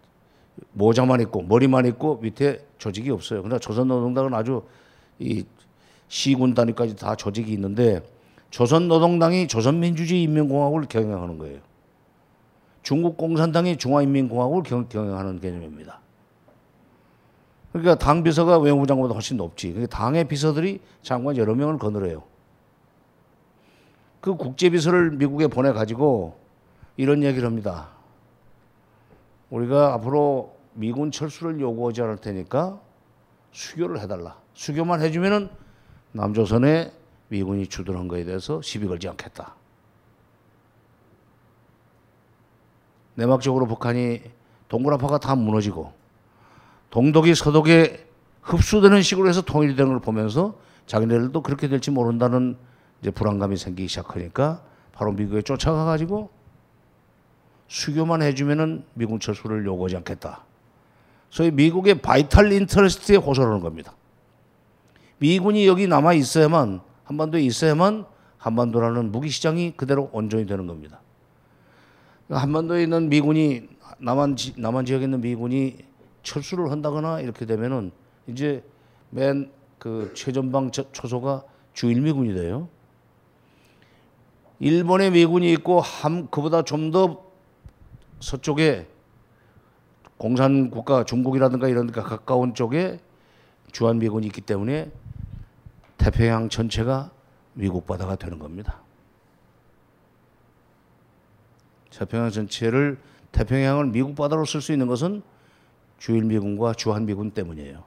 [0.72, 3.42] 모자만 있고 머리만 있고 밑에 조직이 없어요.
[3.42, 4.62] 그러나 조선노동당은 아주
[5.18, 5.44] 이
[6.06, 8.06] 시군 단위까지 다 조직이 있는데
[8.50, 11.71] 조선노동당이 조선민주주의 인민공화국을 경영하는 거예요.
[12.82, 16.00] 중국 공산당이 중화인민공화국을 경영하는 개념입니다.
[17.72, 19.70] 그러니까 당 비서가 외무부 장관보다 훨씬 높지.
[19.70, 22.22] 그러니까 당의 비서들이 장관 여러 명을 거느려요.
[24.20, 26.36] 그 국제 비서를 미국에 보내 가지고
[26.96, 27.88] 이런 얘기를 합니다.
[29.50, 32.80] 우리가 앞으로 미군 철수를 요구하지 않을 테니까
[33.52, 34.36] 수교를 해달라.
[34.54, 35.48] 수교만 해주면은
[36.12, 36.92] 남조선에
[37.28, 39.56] 미군이 주둔한 거에 대해서 시비 걸지 않겠다.
[43.14, 44.22] 내막적으로 북한이
[44.68, 45.92] 동굴압화가 다 무너지고
[46.90, 48.06] 동독이 서독에
[48.42, 50.54] 흡수되는 식으로 해서 통일되는 걸 보면서
[50.86, 52.56] 자기네들도 그렇게 될지 모른다는
[53.00, 56.30] 이제 불안감이 생기기 시작하니까 바로 미국에 쫓아가 가지고
[57.68, 60.44] 수교만 해주면은 미군 철수를 요구하지 않겠다.
[61.30, 63.94] 소위 미국의 바이탈 인터레스트에 호소하는 겁니다.
[65.18, 68.04] 미군이 여기 남아 있어야만 한반도에 있어야만
[68.38, 71.00] 한반도라는 무기 시장이 그대로 온전히 되는 겁니다.
[72.28, 75.78] 한반도에 있는 미군이 남한 지, 남한 지역에 있는 미군이
[76.22, 77.90] 철수를 한다거나 이렇게 되면은
[78.26, 78.62] 이제
[79.10, 79.50] 맨
[79.82, 81.42] 그 최전방 저- 초소가
[81.74, 82.68] 주일미군이 돼요.
[84.60, 87.20] 일본의 미군이 있고 함 그보다 좀 더
[88.20, 88.86] 서쪽에
[90.18, 93.00] 공산 국가 중국이라든가 이런 데 가까운 쪽에
[93.72, 94.92] 주한 미군이 있기 때문에
[95.98, 97.10] 태평양 전체가
[97.54, 98.81] 미국 바다가 되는 겁니다.
[101.92, 102.98] 태평양 전체를
[103.32, 105.22] 태평양을 미국 바다로 쓸 수 있는 것은
[105.98, 107.82] 주일 미군과 주한 미군 때문이에요.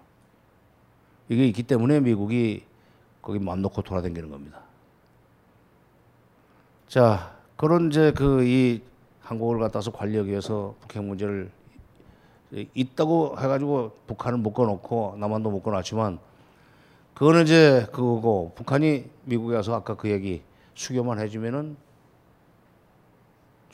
[1.29, 2.63] 이게 있기 때문에 미국이
[3.21, 4.61] 거기 맘 놓고 돌아다니는 겁니다.
[6.87, 8.81] 자, 그런 이제 그 이
[9.25, 11.49] 한국을 갖다서 관리하기 위해서 북핵 문제를
[12.51, 16.19] 있다고 해가지고 북한을 묶어놓고 남한도 묶어놨지만
[17.15, 20.43] 그거는 이제 그거고 북한이 미국에 가서 아까 그 얘기
[20.75, 21.75] 수교만 해주면은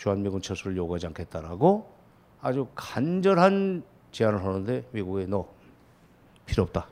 [0.01, 1.93] 주한미군 철수를 요구하지 않겠다라고
[2.41, 5.47] 아주 간절한 제안을 하는데 미국에 너
[6.47, 6.87] 필요 없다.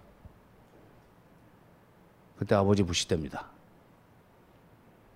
[2.38, 3.48] 그때 아버지 부시 때입니다.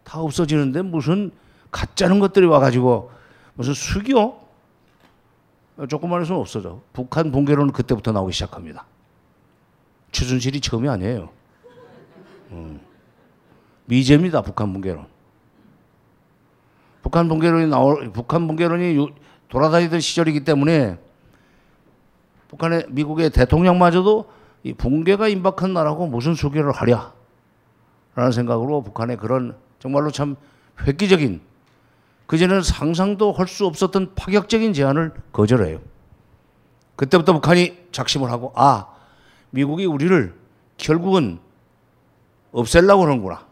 [0.04, 1.32] 다 없어지는데 무슨
[1.70, 3.12] 가짜는 것들이 와가지고
[3.54, 4.42] 무슨 수교?
[5.88, 6.82] 조금만 해서는 없어져.
[6.94, 8.88] 북한 붕괴론은 그때부터 나오기 시작합니다.
[10.12, 11.30] 최순실이 처음이 아니에요.
[12.54, 12.82] 음.
[13.86, 14.42] 미제입니다.
[14.42, 15.12] 북한 붕괴론.
[17.13, 19.10] 북한 붕괴론이 나올 북한 붕괴론이 요-
[19.47, 20.97] 돌아다니던 시절이기 때문에
[22.47, 24.26] 북한의 미국의 대통령마저도
[24.63, 27.13] 이 붕괴가 임박한 나라고 무슨 수교를 하랴?
[28.15, 30.36] 라는 생각으로 북한의 그런 정말로 참
[30.88, 31.41] 획기적인
[32.26, 35.82] 그전에는 상상도 할 수 없었던 파격적인 제안을 거절해요.
[36.95, 38.88] 그때부터 북한이 작심을 하고 아
[39.52, 40.34] 미국이 우리를
[40.78, 41.38] 결국은
[42.52, 43.45] 없애려고 하는구나.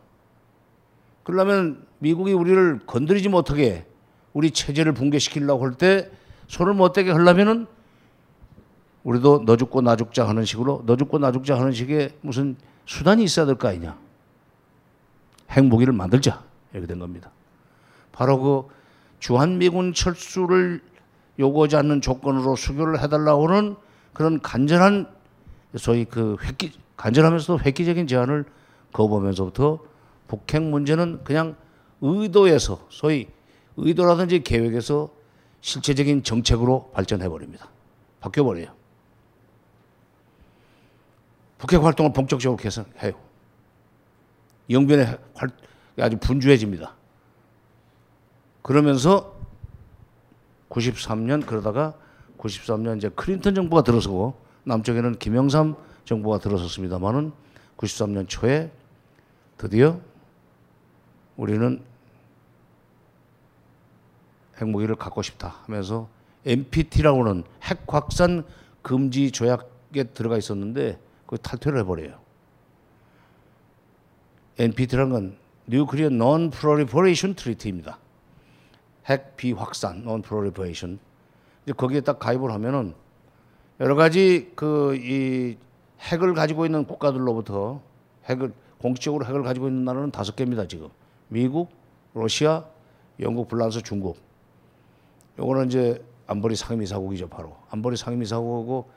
[1.24, 3.86] 그러려면 미국이 우리를 건드리지 못하게
[4.34, 6.10] 우리 체제를 붕괴시키려고 할 때
[6.48, 7.68] 손을 못 대게 하려면은
[9.04, 13.24] 우리도 너 죽고 나 죽자 하는 식으로 너 죽고 나 죽자 하는 식의 무슨 수단이
[13.24, 13.98] 있어야 될 거 아니냐.
[15.52, 16.44] 핵무기를 만들자.
[16.74, 17.32] 이렇게 된 겁니다.
[18.12, 18.74] 바로 그
[19.20, 20.82] 주한미군 철수를
[21.40, 23.76] 요구하지 않는 조건으로 수교를 해달라고 하는
[24.14, 25.08] 그런 간절한
[25.78, 28.46] 소위 그 획기, 간절하면서도 획기적인 제안을
[28.92, 29.80] 거부하면서부터
[30.28, 31.56] 북핵 문제는 그냥
[32.02, 33.28] 의도에서 소위
[33.78, 35.10] 의도라든지 계획에서
[35.62, 37.70] 실체적인 정책으로 발전해 버립니다.
[38.20, 38.74] 바뀌어 버려요.
[41.58, 43.14] 북핵 활동을 본격적으로 개선해요.
[44.70, 45.50] 영변의 활
[46.00, 46.96] 아주 분주해집니다.
[48.64, 49.36] 그러면서
[50.70, 51.94] 93년 그러다가
[52.38, 57.32] 93년 이제 클린턴 정부가 들어서고 남쪽에는 김영삼 정부가 들어섰습니다만은
[57.78, 58.72] 93년 초에
[59.58, 60.00] 드디어
[61.36, 61.84] 우리는
[64.62, 66.08] 핵무기를 갖고 싶다 하면서
[66.46, 68.46] NPT라고 하는 핵 확산
[68.82, 72.20] 금지 조약에 들어가 있었는데 그 탈퇴를 해버려요.
[74.58, 77.98] NPT라는 건 Nuclear Non-Proliferation Treaty입니다.
[79.08, 81.00] 핵 비확산, Non-Proliferation.
[81.64, 82.94] 이제 거기에 딱 가입을 하면은
[83.80, 85.58] 여러 가지 그 이
[86.02, 87.82] 핵을 가지고 있는 국가들로부터
[88.26, 90.90] 핵을 공식적으로 핵을 가지고 있는 나라는 다섯 개입니다 지금.
[91.28, 91.70] 미국,
[92.14, 92.66] 러시아,
[93.20, 94.18] 영국, 프랑스, 중국.
[95.42, 97.56] 요거는 이제 안보리 상임이사국이죠 바로.
[97.72, 98.90] 안보리 상임이사국하고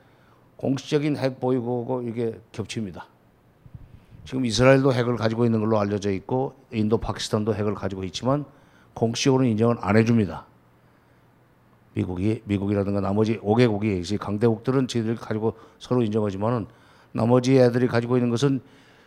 [0.57, 3.07] 공식적인 핵 보유국하고 이게 겹칩니다.
[4.25, 8.45] 지금 이스라엘도 핵을 가지고 있는 걸로 알려져 있고 인도, 파키스탄도 핵을 가지고 있지만
[8.93, 10.45] 공식적으로 인정을 안 해줍니다.
[11.93, 16.67] 미국이 미국이라든가 나머지 5개국이 이제 강대국들은 저희들이 가지고 서로 인정하지만은
[17.11, 18.61] 나머지 애들이 가지고 있는 것은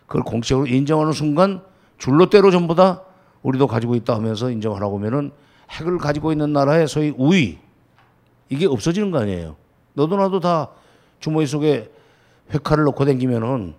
[0.07, 1.63] 그걸 공식적으로 인정하는 순간
[1.99, 3.03] 줄로대로 전부 다
[3.43, 5.33] 우리도 가지고 있다 하면서 인정하라고 하면은
[5.71, 7.59] 핵을 가지고 있는 나라의 소위 우위
[8.49, 9.57] 이게 없어지는 거 아니에요.
[9.95, 10.71] 너도 나도 다
[11.21, 11.91] 주머니 속에
[12.51, 13.75] 핵칼을 넣고 다니면은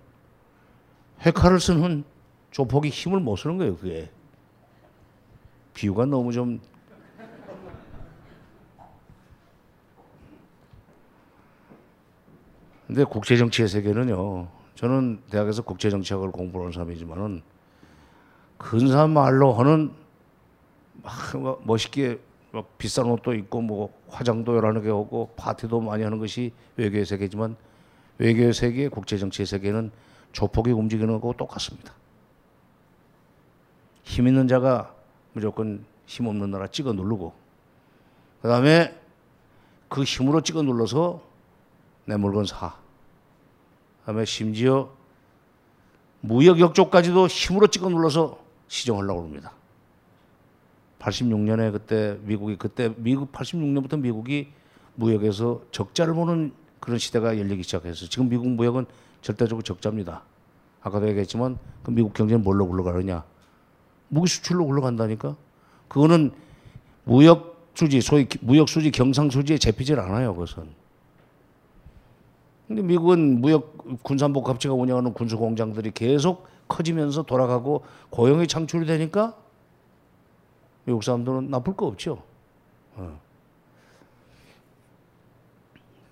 [1.22, 2.04] 핵칼을 쓰는
[2.52, 4.10] 조폭이 힘을 못 쓰는 거예요, 그게.
[5.74, 6.60] 비유가 너무 좀
[12.88, 14.48] 근데 국제 정치의 세계는요.
[14.74, 17.44] 저는 대학에서 국제 정치학을 공부하는 사람이지만은
[18.58, 19.92] 근사한 말로 하는
[21.04, 22.20] 막 멋있게
[22.52, 27.56] 막 비싼 옷도 입고 뭐 화장도 여러 개 하고 파티도 많이 하는 것이 외교의 세계지만
[28.18, 29.92] 외교의 세계, 국제 정치의 세계는
[30.32, 31.94] 조폭이 움직이는 거하고 똑같습니다.
[34.04, 34.94] 힘 있는 자가
[35.34, 37.34] 무조건 힘 없는 나라 찍어 누르고
[38.42, 39.00] 그다음에
[39.88, 41.22] 그 힘으로 찍어 눌러서
[42.06, 42.76] 내 물건 사.
[44.02, 44.92] 그다음에 심지어
[46.22, 49.54] 무역 역조까지도 힘으로 찍어 눌러서 시정하려고 합니다.
[51.00, 54.50] 86년에 그때 미국이 그때 미국 86년부터 미국이
[54.96, 58.10] 무역에서 적자를 보는 그런 시대가 열리기 시작했어요.
[58.10, 58.86] 지금 미국 무역은
[59.22, 60.24] 절대적으로 적자입니다.
[60.82, 63.24] 아까도 얘기했지만 그 미국 경제는 뭘로 굴러가느냐?
[64.10, 65.36] 무기 수출로 굴러간다니까.
[65.88, 66.32] 그거는
[67.04, 70.34] 무역 수지 소위 기- 무역 수지 경상 수지에 잡히질 않아요.
[70.34, 70.64] 그것은.
[72.68, 79.36] 근데 미국은 무역 군산복 갑체가 운영하는 군수 공장들이 계속 커지면서 돌아가고 고용이 창출이 되니까
[80.90, 82.24] 미국 사람들은 나쁠 거 없죠.
[82.96, 83.22] 어.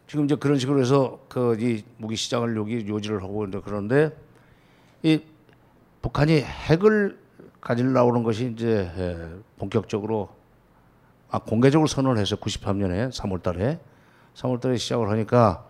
[0.06, 4.16] 지금 이제 그런 식으로 해서 그 이 무기 시장을 여기 요지를 하고 이제 그런데
[5.02, 5.20] 이
[6.04, 7.18] 북한이 핵을
[7.60, 10.30] 가지려고 하는 것이 이제 에, 본격적으로
[11.32, 12.40] 아 공개적으로 선언을 했어요.
[12.40, 13.80] 93년에 3월 달에
[14.36, 15.66] 3월 달에 시작을 하니까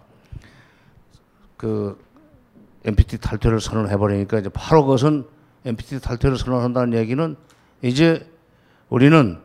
[1.56, 1.98] 그
[2.84, 5.26] NPT 탈퇴를 선언해 버리니까 이제 바로 그것은
[5.64, 7.38] NPT 탈퇴를 선언한다는 얘기는
[7.82, 8.30] 이제
[8.90, 9.40] 우리는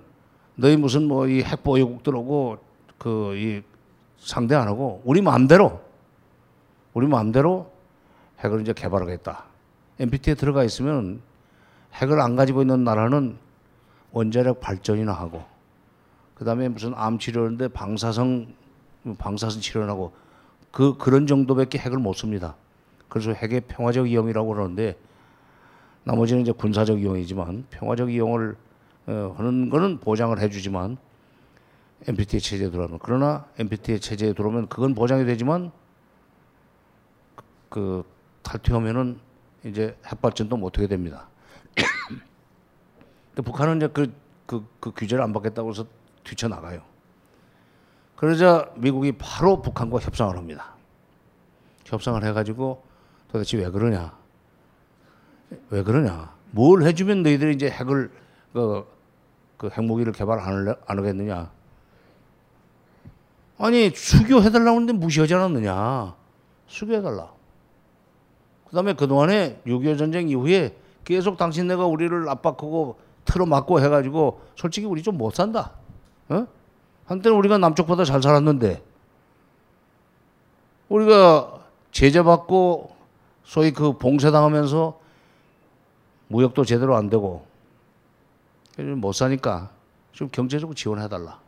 [0.55, 2.59] 너희 무슨 뭐 이 핵 보유국들하고
[2.99, 3.63] 그 이
[4.19, 5.81] 상대 안 하고 우리 마음대로
[6.95, 7.73] 우리 마음대로
[8.39, 9.45] 핵을 이제 개발하겠다.
[9.99, 11.21] NPT에 들어가 있으면
[11.95, 13.37] 핵을 안 가지고 있는 나라는
[14.13, 15.43] 원자력 발전이나 하고
[16.37, 18.47] 그다음에 무슨 암 치료하는데 방사성
[19.19, 20.13] 방사선 치료하고
[20.71, 22.55] 그 그런 정도밖에 핵을 못 씁니다.
[23.09, 24.97] 그래서 핵의 평화적 이용이라고 그러는데
[26.05, 28.57] 나머지는 이제 군사적 이용이지만 평화적 이용을 어,
[29.07, 30.97] 하는 거는 보장을 해주지만
[32.07, 35.71] NPT 체제에 들어오면 그러나 NPT 체제에 들어오면 그건 보장이 되지만
[37.69, 38.05] 그
[38.43, 39.19] 탈퇴하면은
[39.65, 41.29] 이제 핵발전도 못하게 됩니다.
[43.35, 44.13] 근데 북한은 이제 그,
[44.47, 45.87] 그, 그 규제를 안 받겠다고 해서
[46.25, 46.83] 뛰쳐나가요.
[48.17, 50.75] 그러자 미국이 바로 북한과 협상을 합니다.
[51.85, 52.85] 협상을 해가지고
[53.31, 54.17] 도대체 왜 그러냐?
[55.71, 56.35] 왜 그러냐?
[56.51, 58.11] 뭘 해주면 너희들이 이제 핵을
[58.53, 58.87] 그,
[59.63, 61.49] 그 핵무기를 개발 안, 하겠느냐?
[63.59, 66.17] 아니 수교해달라고 하는데 무시하지 않았느냐?
[66.67, 67.31] 수교해달라.
[68.69, 75.17] 그 다음에 그동안에 6.25 전쟁 이후에 계속 당신네가 우리를 압박하고 틀어막고 해가지고 솔직히 우리 좀
[75.17, 75.71] 못 산다.
[76.29, 76.45] 어?
[77.05, 78.83] 한때는 우리가 남쪽보다 잘 살았는데
[80.89, 81.61] 우리가
[81.93, 82.97] 제재받고
[83.45, 84.99] 소위 그 봉쇄당하면서
[86.27, 87.52] 무역도 제대로 안 되고
[88.79, 89.71] 못 사니까
[90.13, 91.41] 좀 경제적으로 지원해달라.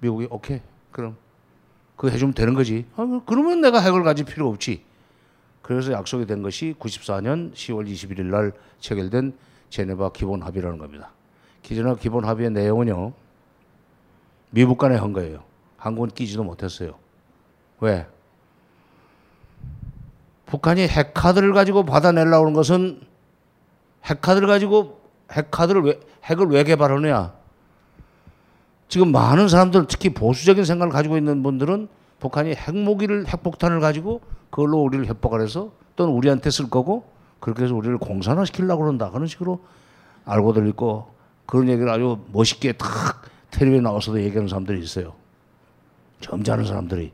[0.00, 0.60] 미국이 오케이
[0.90, 1.16] 그럼
[1.96, 2.86] 그거 해주면 되는 거지.
[2.96, 4.84] 아, 그러면 내가 핵을 가질 필요 없지.
[5.62, 9.36] 그래서 약속이 된 것이 94년 10월 21일 날 체결된
[9.70, 11.10] 제네바 기본 합의라는 겁니다.
[11.62, 13.12] 기존의 기본 합의의 내용은요.
[14.50, 15.42] 미국 간에 한 거예요.
[15.78, 16.98] 한국은 끼지도 못했어요.
[17.80, 18.06] 왜?
[20.46, 23.00] 북한이 핵카드를 가지고 받아내려고 하는 것은
[24.04, 25.00] 핵카드를 가지고
[25.32, 27.32] 핵카드를 왜, 핵을 왜 개발하느냐?
[28.88, 31.88] 지금 많은 사람들 특히 보수적인 생각을 가지고 있는 분들은
[32.20, 37.04] 북한이 핵무기를 핵폭탄을 가지고 그걸로 우리를 협박을 해서 또는 우리한테 쓸 거고
[37.40, 39.60] 그렇게 해서 우리를 공산화 시키려고 그런다 그런 식으로
[40.24, 41.12] 알고들 있고
[41.46, 42.88] 그런 얘기를 아주 멋있게 탁
[43.50, 45.14] 텔레비에 나와서도 얘기하는 사람들이 있어요.
[46.20, 47.12] 점잖은 사람들이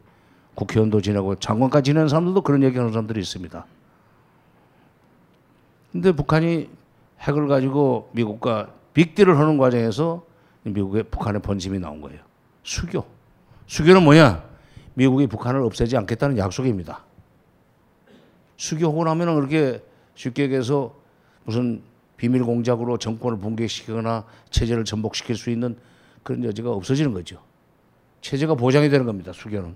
[0.54, 3.64] 국회의원도 지내고 장관까지 지내는 사람들도 그런 얘기하는 사람들이 있습니다.
[5.92, 6.70] 근데 북한이
[7.20, 10.24] 핵을 가지고 미국과 빅딜을 하는 과정에서
[10.62, 12.20] 미국의 북한의 번짐이 나온 거예요.
[12.62, 13.04] 수교.
[13.66, 14.44] 수교는 뭐냐?
[14.94, 17.04] 미국이 북한을 없애지 않겠다는 약속입니다.
[18.56, 19.82] 수교하고 나면은 그렇게
[20.14, 20.94] 쉽게 얘기해서
[21.44, 21.82] 무슨
[22.16, 25.78] 비밀 공작으로 정권을 붕괴시키거나 체제를 전복시킬 수 있는
[26.22, 27.40] 그런 여지가 없어지는 거죠.
[28.20, 29.32] 체제가 보장이 되는 겁니다.
[29.32, 29.74] 수교는.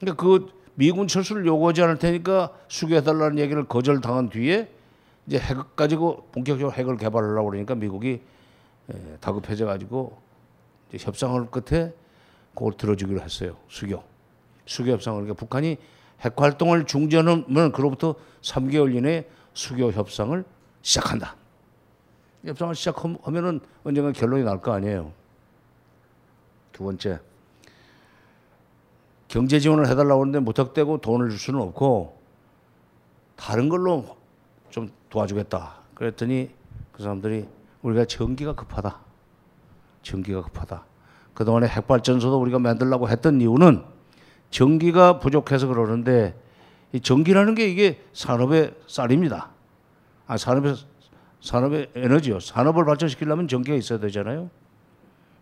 [0.00, 4.68] 그러니까 그 미군 철수를 요구하지 않을 테니까 수교해달라는 얘기를 거절당한 뒤에
[5.26, 8.20] 이제 핵 가지고 본격적으로 핵을 개발하려고 그러니까 미국이
[8.90, 10.18] 에, 다급해져 가지고
[10.92, 11.92] 협상을 끝에
[12.54, 13.56] 그걸 들어주기로 했어요.
[13.68, 14.02] 수교.
[14.66, 15.76] 수교 협상을 그러니까 북한이
[16.20, 20.44] 핵 활동을 중지하면 그로부터 3개월 이내에 수교 협상을
[20.82, 21.36] 시작한다.
[22.44, 25.12] 협상을 시작하면은 언젠가 결론이 날 거 아니에요.
[26.72, 27.18] 두 번째.
[29.28, 32.16] 경제 지원을 해달라고 하는데 무턱대고 돈을 줄 수는 없고
[33.34, 34.15] 다른 걸로 좀
[35.10, 35.74] 도와주겠다.
[35.94, 36.50] 그랬더니
[36.92, 37.48] 그 사람들이
[37.82, 38.98] 우리가 전기가 급하다.
[40.02, 40.84] 전기가 급하다.
[41.34, 43.84] 그동안에 핵발전소도 우리가 만들려고 했던 이유는
[44.50, 46.40] 전기가 부족해서 그러는데
[46.92, 49.50] 이 전기라는 게 이게 산업의 쌀입니다.
[50.26, 50.76] 아, 산업의
[51.40, 52.40] 산업의 에너지요.
[52.40, 54.50] 산업을 발전시키려면 전기가 있어야 되잖아요.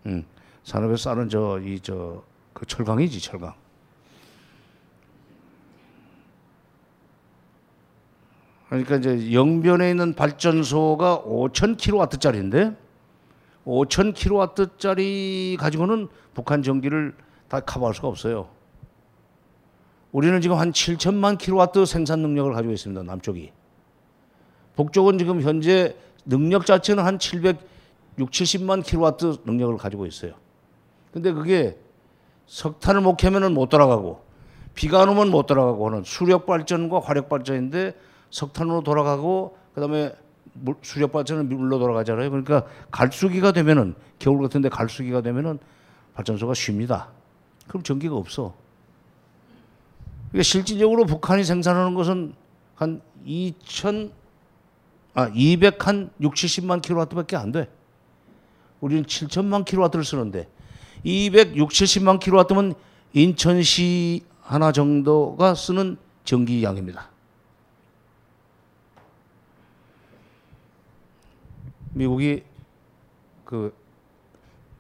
[0.07, 0.25] 음,
[0.65, 3.53] 산업에 싸는 저이 저 그 철강이지 철강.
[8.83, 12.77] 그러니까 이제 영변에 있는 발전소가 5,000kW짜리인데
[13.65, 17.15] 5,000kW짜리 가지고는 북한 전기를
[17.49, 18.49] 다 커버할 수가 없어요.
[20.11, 23.03] 우리는 지금 한 7천만 킬로와트 생산 능력을 가지고 있습니다.
[23.05, 23.53] 남쪽이.
[24.77, 27.59] 북쪽은 지금 현재 능력 자체는 한 700,
[28.19, 30.35] 6, 70만 킬로와트 능력을 가지고 있어요.
[31.13, 31.79] 근데 그게
[32.47, 34.23] 석탄을 못 캐면은 못 돌아가고
[34.75, 37.95] 비가 안 오면 못 돌아가고 하는 수력 발전과 화력 발전인데
[38.35, 40.13] 석탄으로 돌아가고 그다음에
[40.55, 42.31] 물- 수력 발전은 물로 돌아가잖아요.
[42.31, 45.61] 그러니까 갈수기가 되면은 겨울 같은데 갈수기가 되면은
[46.15, 47.11] 발전소가 쉽니다.
[47.69, 48.55] 그럼 전기가 없어.
[50.31, 52.35] 그러니까 실질적으로 북한이 생산하는 것은
[52.75, 54.11] 한 2천
[55.15, 57.69] 아 200 한 6, 70만 킬로와트밖에 안 돼.
[58.81, 60.49] 우리는 7천만 킬로와트를 쓰는데
[61.05, 62.75] 200, 6, 70만 킬로와트면
[63.13, 67.14] 인천시 하나 정도가 쓰는 전기 양입니다.
[71.95, 72.43] 미국이
[73.45, 73.75] 그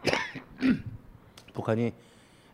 [1.54, 1.92] 북한이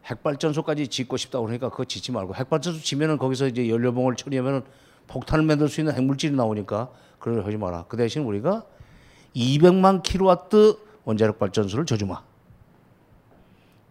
[0.04, 4.62] 핵발전소까지 짓고 싶다고 그러니까 그거 짓지 말고 핵발전소 지면은 거기서 이제 연료봉을 처리하면은
[5.06, 7.84] 폭탄을 만들 수 있는 핵물질이 나오니까 그걸 하지 마라.
[7.88, 8.64] 그 대신 우리가
[9.34, 12.22] 200만 킬로와트 원자력 발전소를 저주마.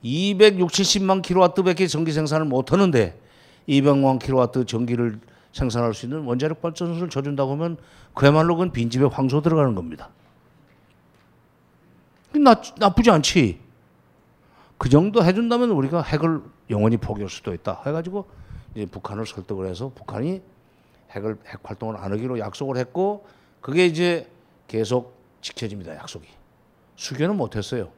[0.01, 3.20] 260, 70만 킬로와트밖에 전기 생산을 못 하는데
[3.67, 5.20] 200만 킬로와트 전기를
[5.51, 7.78] 생산할 수 있는 원자력 발전소를 줘준다고 하면
[8.13, 10.09] 그야말로 그건 빈집에 황소 들어가는 겁니다.
[12.38, 13.59] 나, 나쁘지 않지.
[14.77, 17.82] 그 정도 해준다면 우리가 핵을 영원히 포기할 수도 있다.
[17.86, 18.27] 해가지고
[18.75, 20.41] 이제 북한을 설득을 해서 북한이
[21.11, 23.25] 핵을 핵 활동을 안 하기로 약속을 했고
[23.61, 24.30] 그게 이제
[24.67, 25.95] 계속 지켜집니다.
[25.95, 26.27] 약속이.
[26.95, 27.89] 수교는 못했어요.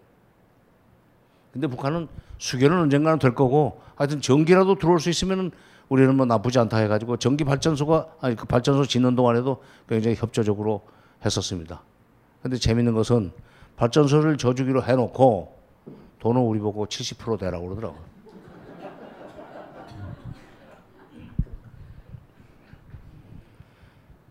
[1.52, 2.08] 근데 북한은
[2.38, 5.52] 수교는 언젠가는 될 거고 하여튼 전기라도 들어올 수 있으면
[5.90, 10.82] 우리는 뭐 나쁘지 않다 해가지고 전기 발전소가 아니 그 발전소 짓는 동안에도 굉장히 협조적으로
[11.26, 11.84] 했었습니다.
[12.42, 13.34] 근데 재밌는 것은
[13.82, 15.58] 발전소를 져주기로 해놓고
[16.20, 18.12] 돈은 우리 보고 70% 대라고 그러더라고요.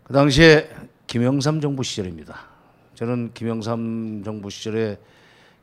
[0.04, 0.68] 그 당시에
[1.08, 2.36] 김영삼 정부 시절입니다.
[2.94, 4.98] 저는 김영삼 정부 시절에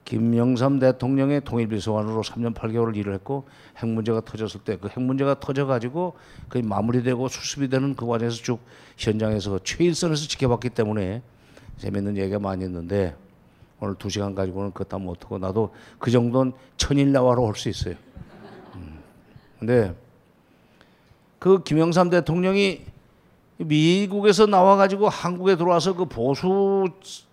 [0.04, 3.46] 김영삼 대통령의 통일비서관으로 3년 8개월을 일을 했고
[3.78, 6.16] 핵 문제가 터졌을 때 그 핵 문제가 터져가지고
[6.50, 8.60] 거의 마무리되고 수습이 되는 그 과정에서 쭉
[8.98, 11.22] 현장에서 최일선에서 지켜봤기 때문에
[11.78, 13.16] 재밌는 얘기가 많이 있는데
[13.80, 17.96] 오늘 두 시간 가지고는 그것 다 못하고 나도 그 정도는 천일나와로 할수 있어요.
[18.76, 19.00] 음.
[19.60, 19.96] 근데
[21.40, 22.82] 그 김영삼 대통령이
[23.58, 26.88] 미국에서 나와가지고 한국에 들어와서 그 보수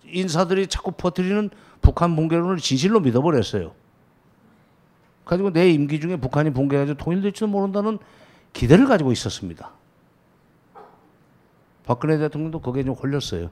[0.05, 3.73] 인사들이 자꾸 퍼뜨리는 북한 붕괴론을 진실로 믿어버렸어요.
[5.25, 7.99] 가지고 내 임기 중에 북한이 붕괴해가지고 통일될지도 모른다는
[8.53, 9.71] 기대를 가지고 있었습니다.
[11.85, 13.51] 박근혜 대통령도 거기에 좀 홀렸어요.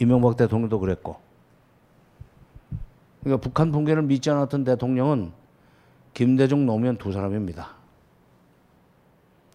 [0.00, 1.16] 이명박 대통령도 그랬고.
[3.20, 5.32] 그러니까 북한 붕괴를 믿지 않았던 대통령은
[6.12, 7.70] 김대중 노무현 두 사람입니다.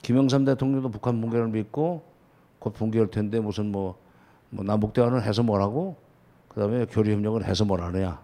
[0.01, 2.03] 김영삼 대통령도 북한 붕괴를 믿고
[2.57, 3.97] 곧 붕괴할 텐데 무슨 뭐,
[4.49, 5.97] 뭐 남북 대화는 해서 뭐라고
[6.49, 8.21] 그다음에 교류 협력은 해서 뭘 하느냐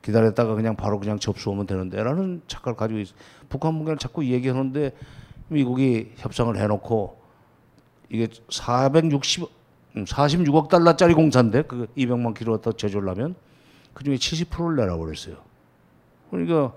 [0.00, 3.14] 기다렸다가 그냥 바로 그냥 접수하면 되는데라는 착각을 가지고 있어.
[3.48, 4.92] 북한 붕괴를 자꾸 얘기하는데
[5.48, 7.20] 미국이 협상을 해놓고
[8.08, 9.61] 이게 460
[9.94, 13.34] 46억 달러짜리 공사인데 그 200만 킬로와트 제조하려면
[13.92, 15.36] 그 중에 70%를 내라고 그랬어요.
[16.30, 16.72] 그러니까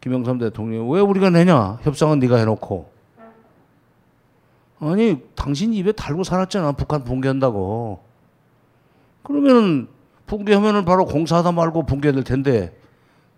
[0.00, 1.78] 김영삼 대통령이 왜 우리가 내냐?
[1.82, 2.90] 협상은 네가 해놓고.
[4.80, 6.72] 아니 당신 입에 달고 살았잖아.
[6.72, 8.02] 북한 붕괴한다고.
[9.22, 9.88] 그러면은
[10.26, 12.76] 붕괴하면은 바로 공사하다 말고 붕괴될 텐데.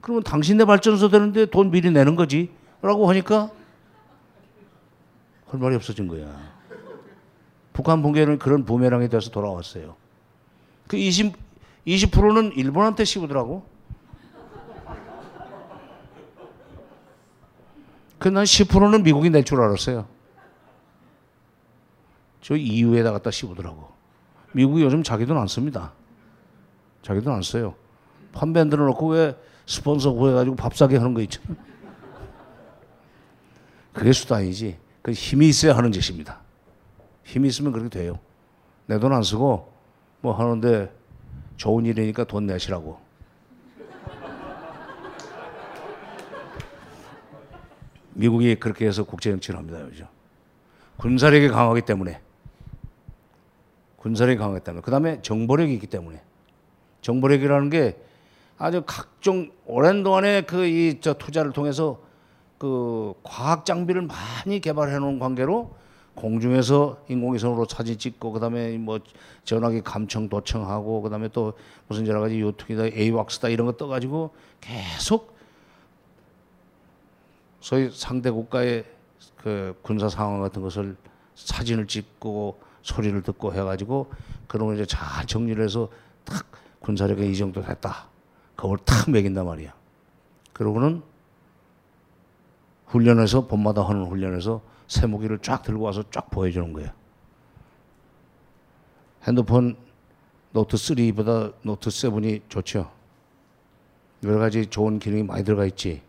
[0.00, 2.50] 그러면 당신네 발전소 되는데 돈 미리 내는 거지.
[2.80, 3.50] 라고 하니까
[5.48, 6.53] 할 말이 없어진 거야.
[7.74, 9.96] 북한 붕괴는 그런 부메랑이 돼서 돌아왔어요.
[10.86, 11.34] 그 20,
[11.86, 13.66] 20%는 일본한테 씌우더라고.
[18.18, 20.06] 그난 10%는 미국이 낼 줄 알았어요.
[22.40, 23.92] 저 EU에다 갖다 씌우더라고.
[24.52, 25.92] 미국이 요즘 자기 돈 안 씁니다.
[27.02, 27.74] 자기 돈 안 써요.
[28.32, 31.56] 판매 안 들어놓고 왜 스폰서 구해가지고 밥 사게 하는 거 있잖아.
[33.92, 34.78] 그게 수단이지.
[35.02, 36.43] 그 힘이 있어야 하는 짓입니다.
[37.24, 38.18] 힘이 있으면 그렇게 돼요.
[38.86, 39.72] 내 돈 안 쓰고
[40.20, 40.92] 뭐 하는데
[41.56, 42.98] 좋은 일이니까 돈 내시라고.
[48.12, 49.80] 미국이 그렇게 해서 국제 정치를 합니다.
[49.80, 50.06] 요즘.
[50.98, 52.20] 군사력이 강하기 때문에
[53.96, 56.22] 군사력이 강했다면 그 다음에 정보력이 있기 때문에
[57.00, 57.98] 정보력이라는 게
[58.58, 62.00] 아주 각종 오랜 동안에 그 이 저 투자를 통해서
[62.58, 65.74] 그 과학 장비를 많이 개발해 놓은 관계로
[66.14, 69.00] 공중에서 인공위성으로 사진 찍고 그다음에 뭐
[69.44, 71.54] 전화기 감청 도청하고 그다음에 또
[71.88, 75.36] 무슨 여러 가지 요트기다 에이왁스다 이런 거 떠가지고 계속
[77.60, 78.84] 소위 상대 국가의
[79.38, 80.96] 그 군사 상황 같은 것을
[81.34, 84.10] 사진을 찍고 소리를 듣고 해가지고
[84.46, 85.88] 그런 걸 이제 잘 정리를 해서
[86.24, 86.46] 딱
[86.80, 88.06] 군사력에 이 정도 됐다.
[88.54, 89.74] 그걸 탁 매긴단 말이야.
[90.52, 91.02] 그러고는
[92.86, 96.90] 훈련에서 봄마다 하는 훈련에서 쇠무기를 쫙 들고 와서 쫙 보여주는 거예요.
[99.24, 99.76] 핸드폰
[100.52, 102.90] 노트 3보다 노트 7이 좋죠.
[104.22, 106.02] 여러 가지 좋은 기능이 많이 들어가 있지.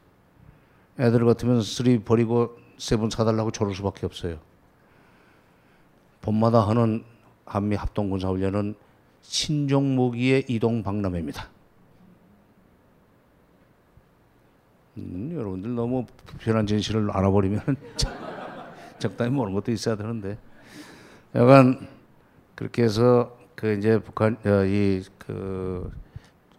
[1.00, 4.40] 애들 같으면 3 버리고 7 사달라고 조를 수밖에 없어요.
[6.22, 7.04] 봄마다 하는
[7.46, 8.76] 한미 합동군사훈련은
[9.22, 11.50] 신종 무기의 이동 박람회입니다.
[14.98, 17.62] 음, 여러분들 너무 불편한 진실을 알아버리면
[19.08, 20.38] 적당히 모르는 것도 있어야 되는데
[21.36, 21.88] 약간
[22.56, 25.92] 그렇게 해서 그 이제 북한 어, 이그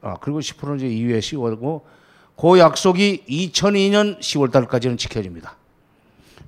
[0.03, 1.83] 아 그리고 10%는 이제 이후에 10월고
[2.39, 5.57] 그 약속이 2002년 10월 달까지는 지켜집니다.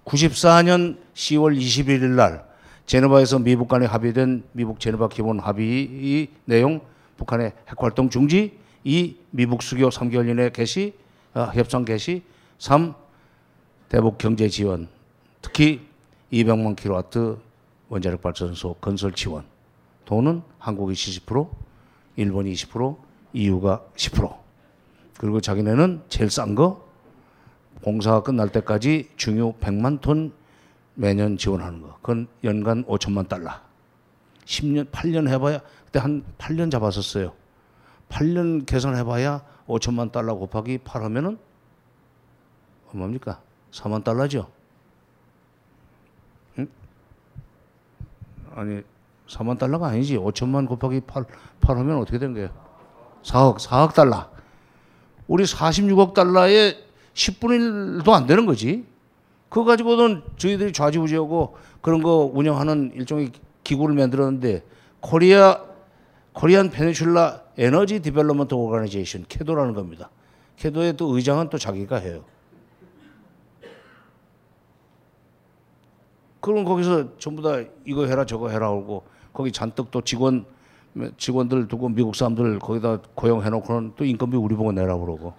[0.05, 2.45] 94년 10월 21일 날
[2.87, 6.81] 제네바에서 미북 간에 합의된 미북 제네바 기본 합의 내용
[7.19, 10.95] 북한의 핵 활동 중지, 이 미북 수교 3개월 이내 개시,
[11.35, 12.23] 아, 협상 개시,
[12.59, 12.95] 3
[13.89, 14.89] 대북 경제 지원,
[15.43, 15.88] 특히
[16.33, 17.39] 200만 킬로와트
[17.89, 19.45] 원자력 발전소 건설 지원.
[20.05, 21.49] 돈은 한국이 70%,
[22.17, 22.97] 일본이 20%,
[23.33, 24.37] EU가 10%.
[25.19, 26.87] 그리고 자기네는 제일 싼 거
[27.83, 30.33] 공사가 끝날 때까지 중유 100만 톤
[30.95, 31.95] 매년 지원하는 거.
[31.97, 33.51] 그건 연간 5천만 달러.
[34.45, 37.33] 10년, 8년 해봐야, 그때 한 8년 잡았었어요.
[38.09, 41.39] 8년 계산해봐야 5천만 달러 곱하기 8 하면은
[42.93, 43.41] 얼마입니까?
[43.71, 44.51] 4만 달러죠?
[48.59, 48.83] 아니,
[49.29, 50.17] 4만 달러가 아니지.
[50.17, 51.25] 5천만 곱하기 8,
[51.61, 52.51] 8 하면 어떻게 된 거예요?
[53.23, 54.29] 4억, 4억 달러.
[55.29, 56.77] 우리 46억 달러에
[57.15, 58.85] 10분의 1도 안 되는 거지.
[59.49, 63.33] 그거 가지고는 저희들이 좌지우지하고 그런 거 운영하는 일종의
[63.65, 64.65] 기구를 만들었는데
[65.01, 65.61] Korea
[66.33, 70.11] Korean Peninsula Energy Development Organization KEDO라는 겁니다.
[70.57, 72.25] KEDO의 또 의장은 또 자기가 해요.
[76.41, 80.45] 그럼 거기서 전부 다 이거 해라 저거 해라 하고 거기 잔뜩 또 직원
[81.17, 85.35] 직원들 두고 미국 사람들 거기다 고용해 놓고는 또 인건비 우리 보고 내라 그러고.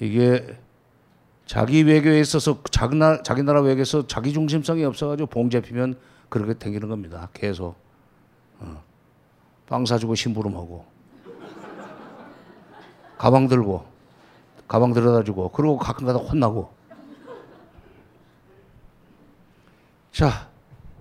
[0.00, 0.58] 이게
[1.46, 5.96] 자기 외교에 있어서 자기 나라, 자기 나라 외교에서 자기 중심성이 없어가지고 봉 잡히면
[6.28, 7.28] 그렇게 되기는 겁니다.
[7.32, 7.76] 계속.
[8.58, 8.82] 어.
[9.66, 10.84] 빵 사주고 심부름하고.
[13.16, 13.86] 가방 들고
[14.68, 15.48] 가방 들여다 주고.
[15.50, 16.70] 그러고 가끔가다 혼나고
[20.16, 20.48] 자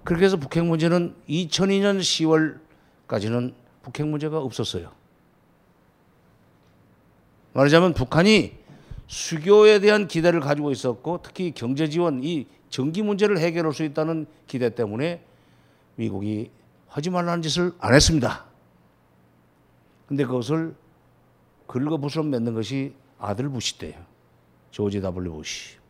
[0.04, 2.60] 그렇게 해서 북핵 문제는 2002년
[3.08, 4.92] 10월까지는 북핵 문제가 없었어요.
[7.54, 8.58] 말하자면 북한이
[9.08, 14.76] 수교에 대한 기대를 가지고 있었고 특히 경제 지원 이 전기 문제를 해결할 수 있다는 기대
[14.76, 15.24] 때문에
[15.96, 16.52] 미국이
[16.90, 18.44] 하지 말라는 짓을 안 했습니다.
[20.08, 20.76] 근데 그것을
[21.68, 23.96] 긁어부스러 맺는 것이 아들 부시 때예요.
[24.72, 25.85] 조지 W 부시.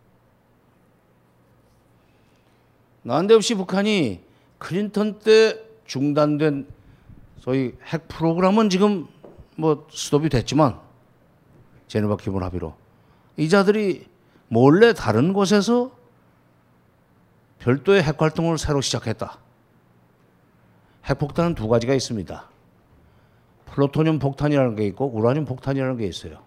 [3.05, 4.19] 난데없이 북한이
[4.57, 6.65] 클린턴 때 중단된
[7.37, 9.05] 소위 핵 프로그램은 지금
[9.55, 10.79] 뭐 스톱이 됐지만
[11.87, 12.73] 제네바 기본 합의로
[13.37, 14.07] 이 자들이
[14.47, 15.91] 몰래 다른 곳에서
[17.59, 19.37] 별도의 핵 활동을 새로 시작했다.
[21.05, 22.49] 핵폭탄은 두 가지가 있습니다.
[23.67, 26.39] 플루토늄 폭탄이라는 게 있고 우라늄 폭탄이라는 게 있어요.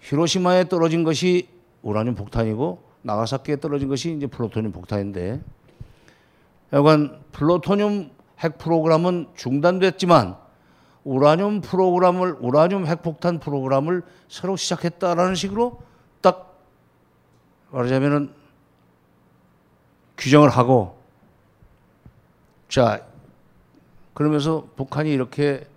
[0.00, 1.48] 히로시마에 떨어진 것이
[1.82, 5.40] 우라늄 폭탄이고 나가사키에 떨어진 것이 이제 플루토늄 폭탄인데
[6.72, 10.36] 여간 플루토늄 핵 프로그램은 중단됐지만
[11.04, 15.80] 우라늄 프로그램을 우라늄 핵폭탄 프로그램을 새로 시작했다라는 식으로
[16.20, 16.58] 딱
[17.70, 18.34] 말하자면은
[20.18, 20.98] 규정을 하고
[22.68, 23.06] 자
[24.14, 25.68] 그러면서 북한이 이렇게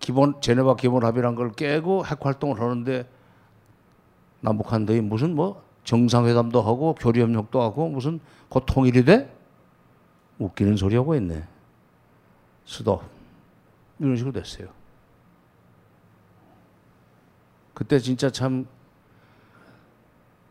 [0.00, 3.08] 기본 제네바 기본 합의란 걸 깨고 핵 활동을 하는데
[4.40, 9.34] 남북한들이 무슨 뭐 정상회담도 하고 교류 협력도 하고 무슨 곧 통일이 돼?
[10.38, 11.46] 웃기는 소리 하고 있네.
[12.64, 13.02] 수도
[13.98, 14.68] 이런 식으로 됐어요.
[17.74, 18.66] 그때 진짜 참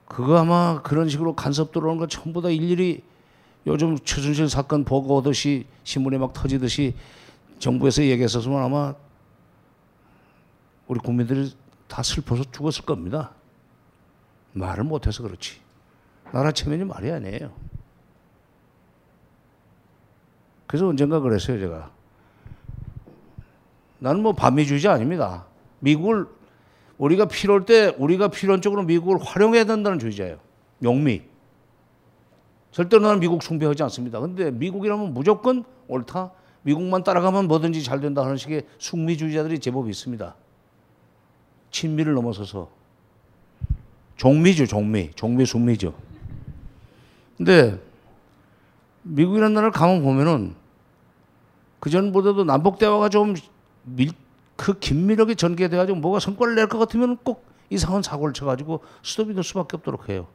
[0.07, 3.01] 그거 아마 그런 식으로 간섭 들어오는 거 전부 다 일일이
[3.65, 6.95] 요즘 최순실 사건 보고 오듯이 신문에 막 터지듯이
[7.59, 8.93] 정부에서 얘기했었으면 아마
[10.87, 11.51] 우리 국민들이
[11.87, 13.31] 다 슬퍼서 죽었을 겁니다.
[14.53, 15.59] 말을 못해서 그렇지.
[16.31, 17.51] 나라 체면이 말이 아니에요.
[20.67, 21.91] 그래서 언젠가 그랬어요, 제가.
[23.99, 25.45] 나는 뭐 반미주의자 아닙니다.
[25.79, 26.27] 미국을
[26.97, 30.39] 우리가 필요할 때 우리가 필연적으로 미국을 활용해야 된다는 주의자예요.
[30.83, 31.21] 용미.
[32.71, 34.19] 절대로 나는 미국 숭배하지 않습니다.
[34.19, 36.31] 근데 미국이라면 무조건 옳다.
[36.63, 40.35] 미국만 따라가면 뭐든지 잘 된다 하는 식의 숙미주의자들이 제법 있습니다.
[41.69, 42.69] 친미를 넘어서서
[44.15, 45.11] 종미죠, 종미.
[45.15, 45.93] 종미 숙미죠.
[47.37, 47.79] 근데
[49.03, 50.55] 미국이라는 나라를 가만 보면은
[51.79, 53.35] 그 전보다도 남북 대화가 좀
[53.83, 54.11] 밀,
[54.55, 59.75] 그 긴밀하게 전개돼가지고 뭐가 성과를 낼 것 같으면 꼭 이상한 사고를 쳐가지고 스톱이 될 수밖에
[59.77, 60.27] 없도록 해요.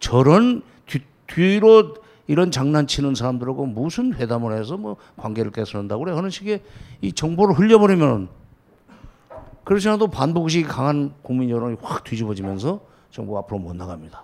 [0.00, 1.94] 저런 뒤, 뒤로
[2.26, 6.62] 이런 장난치는 사람들하고 무슨 회담을 해서 뭐 관계를 개선한다고 그래 하는 식의
[7.02, 8.28] 이 정보를 흘려버리면
[9.64, 14.22] 그렇지 않아도 반복의식이 강한 국민 여론이 확 뒤집어지면서 정부가 앞으로 못 나갑니다.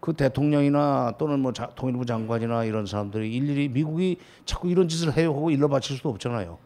[0.00, 5.30] 그 대통령이나 또는 뭐 자- 통일부 장관이나 이런 사람들이 일일이 미국이 자꾸 이런 짓을 해요
[5.30, 6.58] 하고 일러 바칠 수도 없잖아요.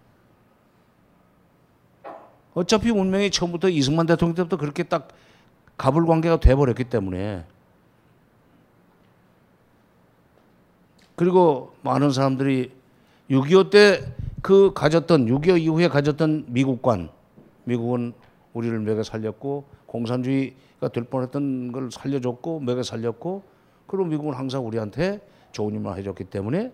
[2.53, 5.09] 어차피 운명이 처음부터 이승만 대통령 때부터 그렇게 딱
[5.79, 7.47] 갑을 관계가 돼버렸기 때문에
[11.17, 12.73] 그리고 많은 사람들이
[13.31, 17.11] 6.25 때 그 가졌던 6.25 이후에 가졌던 미국관
[17.71, 18.13] 미국은
[18.53, 23.45] 우리를 먹여 살렸고 공산주의가 될 뻔했던 걸 살려줬고 먹여 살렸고
[23.87, 25.21] 그리고 미국은 항상 우리한테
[25.53, 26.73] 좋은 일만 해줬기 때문에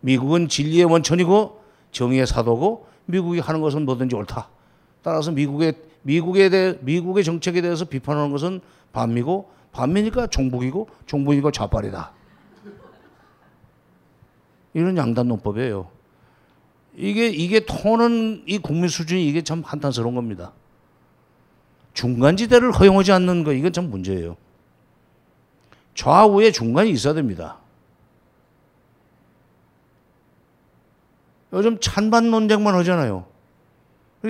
[0.00, 1.60] 미국은 진리의 원천이고
[1.90, 4.48] 정의의 사도고 미국이 하는 것은 뭐든지 옳다.
[5.02, 8.60] 따라서 미국의 미국에 대해 미국의 정책에 대해서 비판하는 것은
[8.92, 12.12] 반미고 반미니까 종북이고 종북이고 좌빨이다.
[14.74, 15.97] 이런 양단 논법이에요.
[16.98, 20.52] 이게 이게 토는 이 국민 수준이 이게 참 한탄스러운 겁니다.
[21.94, 24.36] 중간지대를 허용하지 않는 거 이건 참 문제예요.
[25.94, 27.58] 좌우에 중간이 있어야 됩니다.
[31.52, 33.26] 요즘 찬반 논쟁만 하잖아요.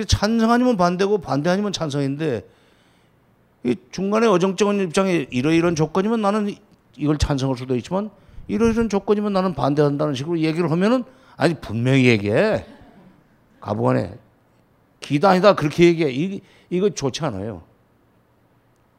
[0.07, 2.47] 찬성 아니면 반대고 반대 아니면 찬성인데
[3.63, 6.55] 이 중간에 어정쩡한 입장에 이러이런 조건이면 나는
[6.95, 8.11] 이걸 찬성할 수도 있지만
[8.47, 11.03] 이러이런 조건이면 나는 반대한다는 식으로 얘기를 하면은
[11.39, 12.65] 아니 분명히 얘기해.
[13.61, 14.19] 가부간에
[14.99, 16.11] 기다 아니다 그렇게 얘기해.
[16.11, 17.63] 이, 이거 좋지 않아요.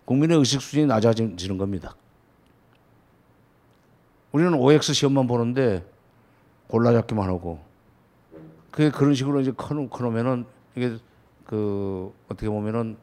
[0.07, 1.95] 국민의 의식 수준이 낮아지는 겁니다.
[4.33, 5.85] 우리는 OX 시험만 보는데
[6.69, 7.61] 골라잡기만 하고
[8.71, 10.97] 그게 그런 식으로 이제 커놓, 커놓으면은 이게
[11.45, 12.97] 그 어떻게 보면은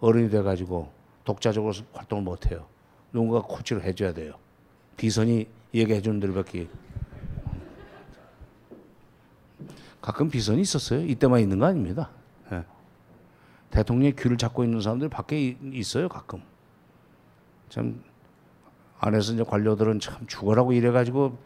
[0.00, 0.90] 어른이 돼가지고
[1.22, 2.66] 독자적으로 활동을 못해요.
[3.12, 4.34] 누군가 코치를 해줘야 돼요.
[4.96, 6.66] 비선이 얘기해 주는 대로밖에
[10.00, 11.00] 가끔 비선이 있었어요.
[11.04, 12.10] 이때만 있는 거 아닙니다.
[12.52, 12.64] 예.
[13.70, 16.08] 대통령의 귀를 잡고 있는 사람들 밖에 이- 있어요.
[16.08, 16.42] 가끔.
[17.68, 18.02] 참
[18.98, 21.38] 안에서 이제 관료들은 참 죽어라고 이래가지고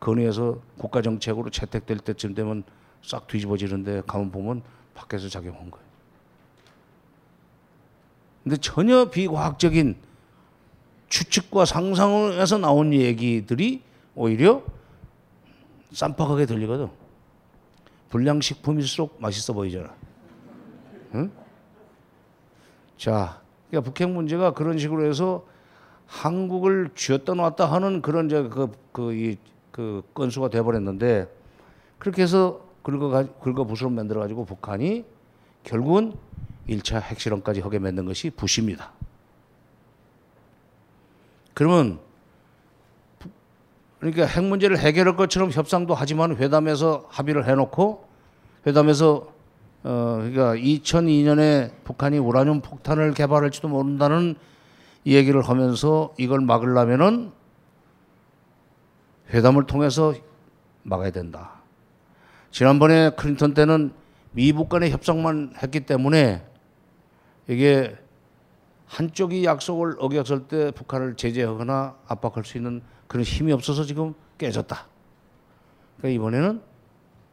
[0.00, 2.62] 건의해서 국가 정책으로 채택될 때쯤 되면
[3.02, 4.62] 싹 뒤집어지는데 가만 보면
[4.94, 5.86] 밖에서 작용한 거예요.
[8.44, 9.96] 근데 전혀 비과학적인
[11.08, 13.82] 추측과 상상에서 나온 얘기들이
[14.14, 14.62] 오히려
[15.92, 16.88] 쌈박하게 들리거든.
[18.10, 19.94] 불량식품일수록 맛있어 보이잖아.
[21.14, 21.30] 응?
[22.96, 25.46] 자, 그러니까 북핵 문제가 그런 식으로 해서
[26.06, 29.36] 한국을 쥐었다 놨다 하는 그런 이제 그, 그, 이,
[29.70, 31.28] 그 건수가 돼버렸는데
[31.98, 35.04] 그렇게 해서 긁어, 긁어 부스럼 만들어가지고 북한이
[35.64, 36.14] 결국은
[36.68, 38.92] 1차 핵실험까지 하게 만든 것이 부시입니다.
[41.54, 42.07] 그러면 부-
[44.00, 48.06] 그러니까 핵 문제를 해결할 것처럼 협상도 하지만 회담에서 합의를 해놓고
[48.66, 49.32] 회담에서
[49.84, 54.36] 어 그러니까 2002년에 북한이 우라늄 폭탄을 개발할지도 모른다는
[55.06, 57.32] 얘기를 하면서 이걸 막으려면은
[59.30, 60.14] 회담을 통해서
[60.82, 61.52] 막아야 된다.
[62.50, 63.92] 지난번에 클린턴 때는
[64.32, 66.44] 미북 간의 협상만 했기 때문에
[67.46, 67.96] 이게
[68.86, 74.86] 한쪽이 약속을 어겼을 때 북한을 제재하거나 압박할 수 있는 그런 힘이 없어서 지금 깨졌다.
[75.96, 76.62] 그러니까 이번에는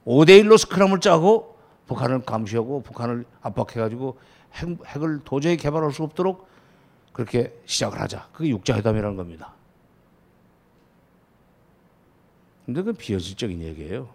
[0.06, 1.56] 5대1로 스크럼을 짜고
[1.88, 4.18] 북한을 감시하고 북한을 압박해가지고
[4.56, 6.48] 핵, 핵을 도저히 개발할 수 없도록
[7.14, 8.30] 그렇게 시작을 하자.
[8.34, 9.54] 그게 육자회담이라는 겁니다.
[12.66, 14.10] 근데 그건 비현실적인 얘기예요.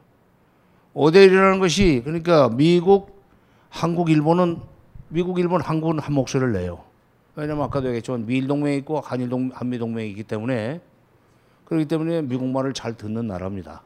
[0.95, 3.23] 5대1이라는 것이 그러니까 미국,
[3.69, 4.61] 한국, 일본은
[5.09, 6.85] 미국, 일본, 한국은 한 목소리를 내요.
[7.37, 10.81] 왜냐면 아까도 얘기했지만 미일 동맹이 있고 한일 동 한미 동맹이 있기 때문에
[11.71, 13.83] 그렇기 때문에 미국 말을 잘 듣는 나라입니다.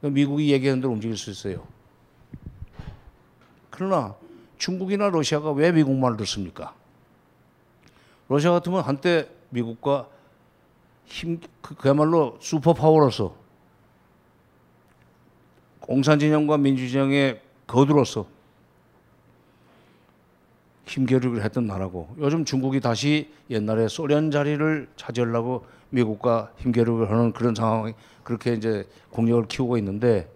[0.00, 1.64] 그러니까 미국이 얘기하는 대로 움직일 수 있어요.
[3.70, 4.16] 그러나
[4.56, 6.74] 중국이나 러시아가 왜 미국 말을 듣습니까?
[8.28, 10.08] 러시아 같으면 한때 미국과
[11.04, 13.36] 힘 그- 그야말로 슈퍼 파워로서
[15.78, 18.26] 공산 진영과 민주 진영의 거두로서
[20.86, 27.94] 힘겨루기를 했던 나라고 요즘 중국이 다시 옛날에 소련 자리를 차지하려고 미국과 힘겨루기를 하는 그런 상황이
[28.22, 30.30] 그렇게 이제 공력을 키우고 있는데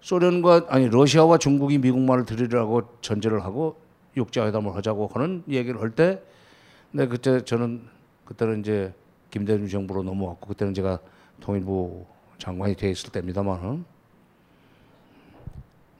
[0.00, 3.76] 소련과 아니 러시아와 중국이 미국 말을 들으라고 전제를 하고
[4.16, 6.22] 육자회담을 하자고 하는 얘기를 할 때,
[6.92, 7.82] 네 그때 저는
[8.24, 8.94] 그때는 이제
[9.30, 10.98] 김대중 정부로 넘어왔고 그때는 제가
[11.40, 12.06] 통일부
[12.38, 13.84] 장관이 돼 있을 때입니다만은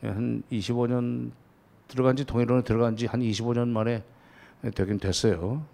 [0.05, 1.31] 예, 한 25년
[1.89, 4.03] 들어간 지 통일원에 들어간 지 한 25년 만에
[4.75, 5.65] 되긴 됐어요.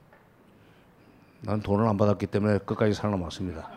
[1.44, 3.68] 난 돈을 안 받았기 때문에 끝까지 살아남았습니다.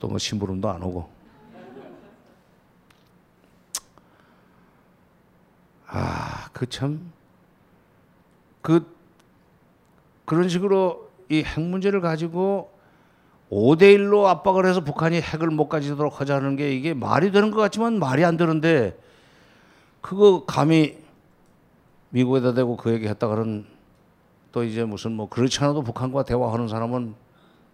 [0.00, 1.08] 또 뭐 심부름도 안 오고.
[5.88, 7.10] 아, 그 참,
[8.62, 8.86] 그,
[10.24, 12.70] 그런 식으로 이 핵 문제를 가지고
[13.50, 18.24] 5대1로 압박을 해서 북한이 핵을 못 가지도록 하자는 게 이게 말이 되는 것 같지만 말이
[18.24, 18.98] 안 되는데
[20.02, 20.98] 그거 감히
[22.10, 23.66] 미국에다 대고 그 얘기 했다가는
[24.52, 27.14] 또 이제 무슨 뭐 그렇지 않아도 북한과 대화하는 사람은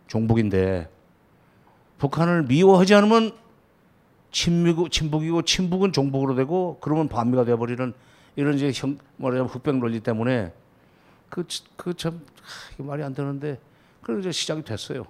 [0.07, 0.89] 종북인데
[1.99, 3.33] 북한을 미워하지 않으면
[4.33, 7.95] 친미고 친북이고 친북은 종북으로 되고 그러면 반미가 되어버리는
[8.37, 10.53] 이런 이제 형 뭐냐면 흑백 논리 때문에
[11.29, 11.45] 그
[11.77, 12.21] 그참
[12.79, 13.61] 말이 안 되는데
[14.03, 15.07] 그래서 이제 시작이 됐어요.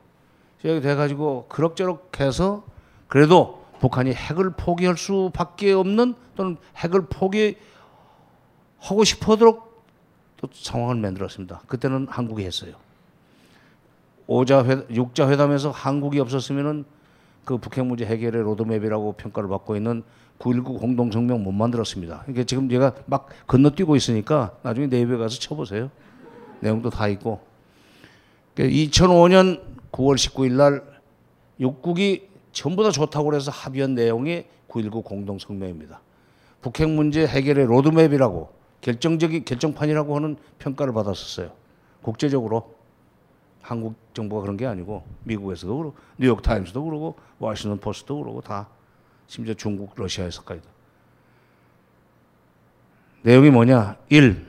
[0.60, 2.64] 시작이 돼가지고 그럭저럭 해서
[3.08, 7.56] 그래도 북한이 핵을 포기할 수밖에 없는 또는 핵을 포기하고
[9.04, 9.73] 싶어도록
[10.46, 11.62] 또 상황을 만들었습니다.
[11.66, 12.74] 그때는 한국이 했어요.
[14.26, 16.84] 오자 회, 육자 회담에서 한국이 없었으면은
[17.44, 20.02] 그 북핵 문제 해결의 로드맵이라고 평가를 받고 있는
[20.38, 22.24] 9.19 공동성명 못 만들었습니다.
[22.28, 25.90] 이게 지금 제가 막 건너뛰고 있으니까 나중에 네이버에 가서 쳐보세요.
[26.60, 27.40] 내용도 다 있고.
[28.56, 29.60] 2005년
[29.92, 30.82] 9월 19일 날
[31.60, 36.00] 육국이 전부 다 좋다고 그래서 합의한 내용이 9.19 공동성명입니다.
[36.62, 41.50] 북핵 문제 해결의 로드맵이라고 결정적인 결정판이라고 하는 평가를 받았었어요.
[42.02, 42.74] 국제적으로
[43.62, 48.68] 한국 정부가 그런 게 아니고 미국에서도 그렇고 뉴욕 타임스도 그러고 워싱턴 포스트도 그러고 다
[49.26, 50.60] 심지어 중국 러시아에서까지
[53.22, 53.96] 내용이 뭐냐?
[54.10, 54.46] 1.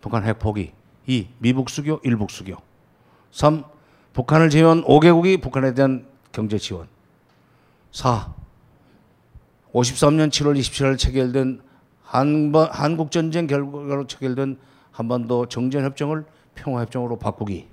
[0.00, 0.72] 북한 핵 포기.
[1.06, 1.28] 2.
[1.38, 2.56] 미북 수교, 일북 수교.
[3.30, 3.62] 3.
[4.12, 6.88] 북한을 제외한 5개국이 북한에 대한 경제 지원.
[7.92, 8.34] 4.
[9.74, 11.60] 53년 7월 27일 체결된
[12.02, 14.56] 한번, 한국 전쟁 결과로 체결된
[14.92, 17.66] 한반도 정전협정을 평화협정으로 바꾸기.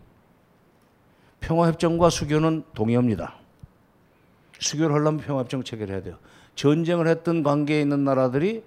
[1.41, 3.35] 평화협정과 수교는 동의합니다.
[4.59, 6.17] 수교를 하려면 평화협정 체결해야 돼요.
[6.55, 8.63] 전쟁을 했던 관계에 있는 나라들이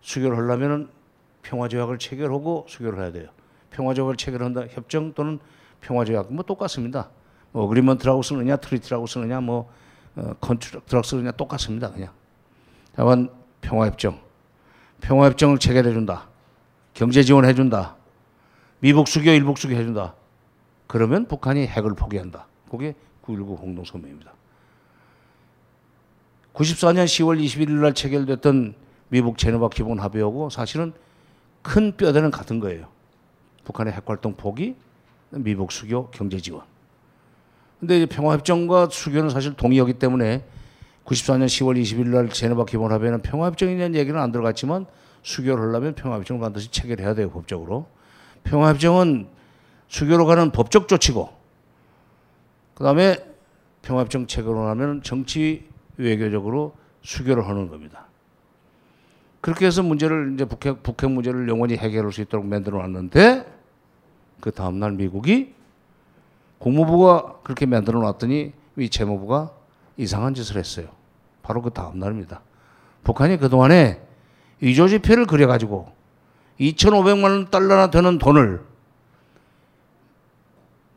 [0.00, 0.88] 수교를 하려면
[1.42, 3.28] 평화조약을 체결하고 수교를 해야 돼요.
[3.70, 5.38] 평화조약을 체결한다 협정 또는
[5.80, 7.10] 평화조약 뭐 똑같습니다.
[7.52, 9.70] 뭐 agreement라고 쓰느냐 treaty라고 쓰느냐 뭐
[10.16, 11.90] 어, contract라고 쓰느냐 똑같습니다.
[11.90, 12.12] 그냥.
[12.94, 13.30] 다만
[13.60, 14.20] 평화협정.
[15.00, 16.28] 평화협정을 체결해 준다.
[16.94, 17.96] 경제 지원해 준다.
[18.80, 20.14] 미북 수교, 일북 수교 해 준다.
[20.86, 22.46] 그러면 북한이 핵을 포기한다.
[22.70, 22.94] 그게
[23.24, 24.32] 9.19 공동성명입니다.
[26.54, 28.74] 94년 10월 21일 날 체결됐던
[29.10, 30.92] 미북 제네바 기본 합의하고 사실은
[31.62, 32.88] 큰 뼈대는 같은 거예요.
[33.64, 34.76] 북한의 핵활동 포기,
[35.30, 36.62] 미북 수교, 경제 지원.
[37.80, 40.44] 근데 평화협정과 수교는 사실 동의하기 때문에
[41.04, 44.86] 94년 10월 21일 날 제네바 기본 합의에는 평화협정에 대한 얘기는 안 들어갔지만
[45.22, 47.86] 수교를 하려면 평화협정을 반드시 체결해야 돼요 법적으로.
[48.44, 49.28] 평화협정은
[49.88, 51.30] 수교로 가는 법적 조치고
[52.74, 53.16] 그 다음에
[53.82, 55.66] 평화협정 체결을 하면 정치
[55.96, 58.06] 외교적으로 수교를 하는 겁니다.
[59.40, 63.46] 그렇게 해서 문제를 이제 북핵, 북핵 문제를 영원히 해결할 수 있도록 만들어 놨는데
[64.40, 65.54] 그 다음날 미국이
[66.58, 69.52] 국무부가 그렇게 만들어 놨더니 이 재무부가
[69.96, 70.88] 이상한 짓을 했어요.
[71.42, 72.40] 바로 그 다음 날입니다.
[73.04, 74.02] 북한이 그동안에
[74.60, 75.92] 위조지표를 그려가지고
[76.60, 78.66] 2,500만 원 달러나 되는 돈을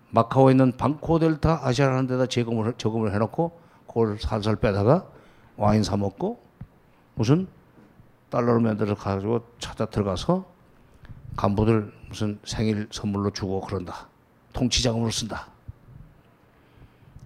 [0.09, 5.05] 마카오에 있는 방코델타 아시아라는 데다 제금을, 저금을 해놓고 그걸 살살 빼다가
[5.55, 6.43] 와인 사 먹고
[7.15, 7.47] 무슨
[8.29, 10.45] 달러로 만들어 가지고 찾아 들어가서
[11.37, 14.07] 간부들 무슨 생일 선물로 주고 그런다.
[14.53, 15.50] 통치자금으로 쓴다.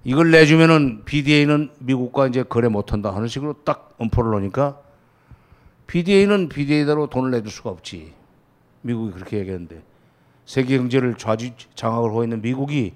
[0.08, 4.80] 이걸 내주면은 BDA는 미국과 이제 거래 못한다 하는 식으로 딱 엄포를 놓으니까
[5.88, 8.14] BDA는 BDA대로 돈을 내줄 수가 없지.
[8.84, 9.82] 미국이 그렇게 얘기했는데
[10.46, 12.94] 세계 경제를 좌지 장악을 하고 있는 미국이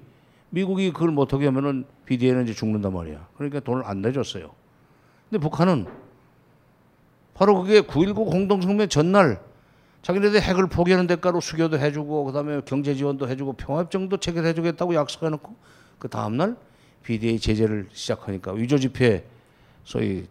[0.50, 3.26] 미국이 그걸 못하게 하면은 BDA는 이제 죽는단 말이야.
[3.34, 4.52] 그러니까 돈을 안 내줬어요.
[5.28, 5.86] 근데 북한은
[7.34, 9.42] 바로 그게 9.19 공동성명 전날
[10.02, 15.56] 자기네들 핵을 포기하는 대가로 수교도 해주고 그다음에 경제 지원도 해주고 평화협정도 체결해주겠다고 약속해놓고
[15.98, 16.56] 그 다음날
[17.02, 19.24] BDA 제재를 시작하니까 위조 지폐
[19.84, 20.26] 소위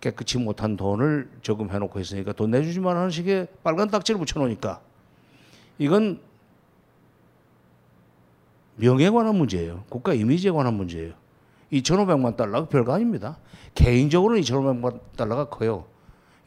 [0.00, 4.80] 깨끗이 못한 돈을 저금해 놓고 있으니까 돈 내주지만 하는 식의 빨간 딱지를 붙여 놓으니까
[5.78, 6.20] 이건
[8.76, 9.84] 명예에 관한 문제예요.
[9.88, 11.14] 국가 이미지에 관한 문제예요.
[11.72, 13.38] 2,500만 달러가 별거 아닙니다.
[13.74, 15.84] 개인적으로는 2,500만 달러가 커요.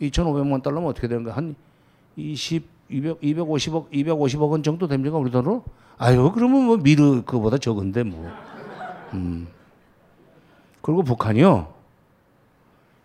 [0.02, 1.32] 2,500만 달러면 어떻게 되는가?
[1.32, 1.56] 한
[2.16, 5.18] 20, 200, 250억, 250억 원 정도 됩니까?
[5.18, 5.64] 우리 돈으로?
[5.98, 8.32] 아유, 그러면 뭐 미르 그보다 적은데 뭐.
[9.14, 9.48] 음.
[10.82, 11.74] 그리고 북한이요.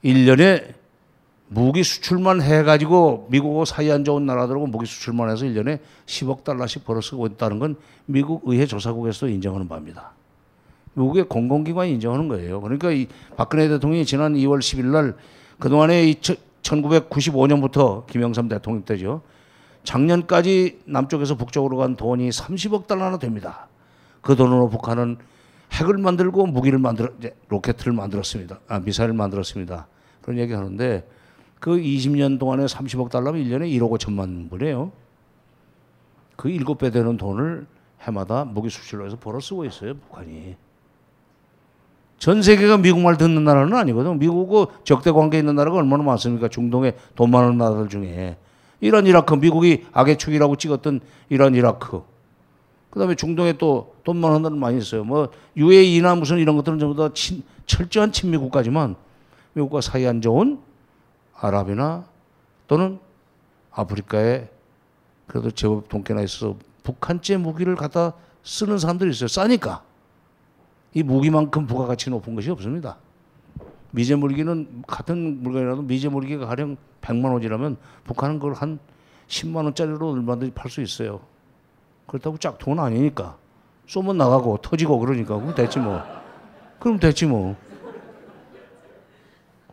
[0.04, 0.74] 1년에
[1.48, 7.26] 무기 수출만 해가지고 미국하고 사이 안 좋은 나라들하고 무기 수출만 해서 1년에 10억 달러씩 벌어쓰고
[7.26, 7.76] 있다는 건
[8.06, 10.12] 미국 의회 조사국에서도 인정하는 바입니다.
[10.94, 12.60] 미국의 공공기관이 인정하는 거예요.
[12.60, 15.14] 그러니까 이 박근혜 대통령이 지난 2월 10일 날
[15.58, 16.14] 그동안에 이
[16.62, 19.22] 1995년부터 김영삼 대통령 때죠.
[19.84, 23.68] 작년까지 남쪽에서 북쪽으로 간 돈이 30억 달러나 됩니다.
[24.20, 25.18] 그 돈으로 북한은
[25.72, 28.60] 핵을 만들고 무기를 만들어 이제 로켓을 만들었습니다.
[28.68, 29.86] 아, 미사일을 만들었습니다.
[30.20, 31.06] 그런 얘기 하는데
[31.58, 34.92] 그 20년 동안에 30억 달러면 1년에 1억 5천만 불이에요.
[36.36, 37.66] 그 7배 되는 돈을
[38.02, 40.56] 해마다 무기 수출로 해서 벌어 쓰고 있어요, 북한이.
[42.18, 44.18] 전 세계가 미국 말 듣는 나라는 아니거든.
[44.18, 46.48] 미국하고 적대 관계 있는 나라가 얼마나 많습니까?
[46.48, 48.36] 중동에 돈 많은 나라들 중에.
[48.80, 51.00] 이란, 이라크, 미국이 악의 축이라고 찍었던
[51.30, 52.02] 이란, 이라크.
[52.92, 55.02] 그 다음에 중동에 또돈 많은 나라 많이 있어요.
[55.02, 58.96] 뭐, UAE나 무슨 이런 것들은 전부 다 친, 철저한 친미 국가지만
[59.54, 60.60] 미국과 사이 안 좋은
[61.34, 62.04] 아랍이나
[62.68, 63.00] 또는
[63.70, 64.46] 아프리카에
[65.26, 68.12] 그래도 제법 돈깨나 있어서 북한제 무기를 갖다
[68.42, 69.28] 쓰는 사람들이 있어요.
[69.28, 69.82] 싸니까.
[70.92, 72.98] 이 무기만큼 부가가치 높은 것이 없습니다.
[73.92, 78.78] 미제 무기는 같은 물건이라도 미제 무기가 가령 100만 원이라면 북한은 그걸 한
[79.28, 81.31] 10만 원짜리로 얼마든지 팔 수 있어요.
[82.06, 83.36] 그렇다고 짝퉁은 아니니까.
[83.86, 86.02] 쏘면 나가고 터지고 그러니까 그럼 됐지 뭐.
[86.78, 87.56] 그럼 됐지 뭐.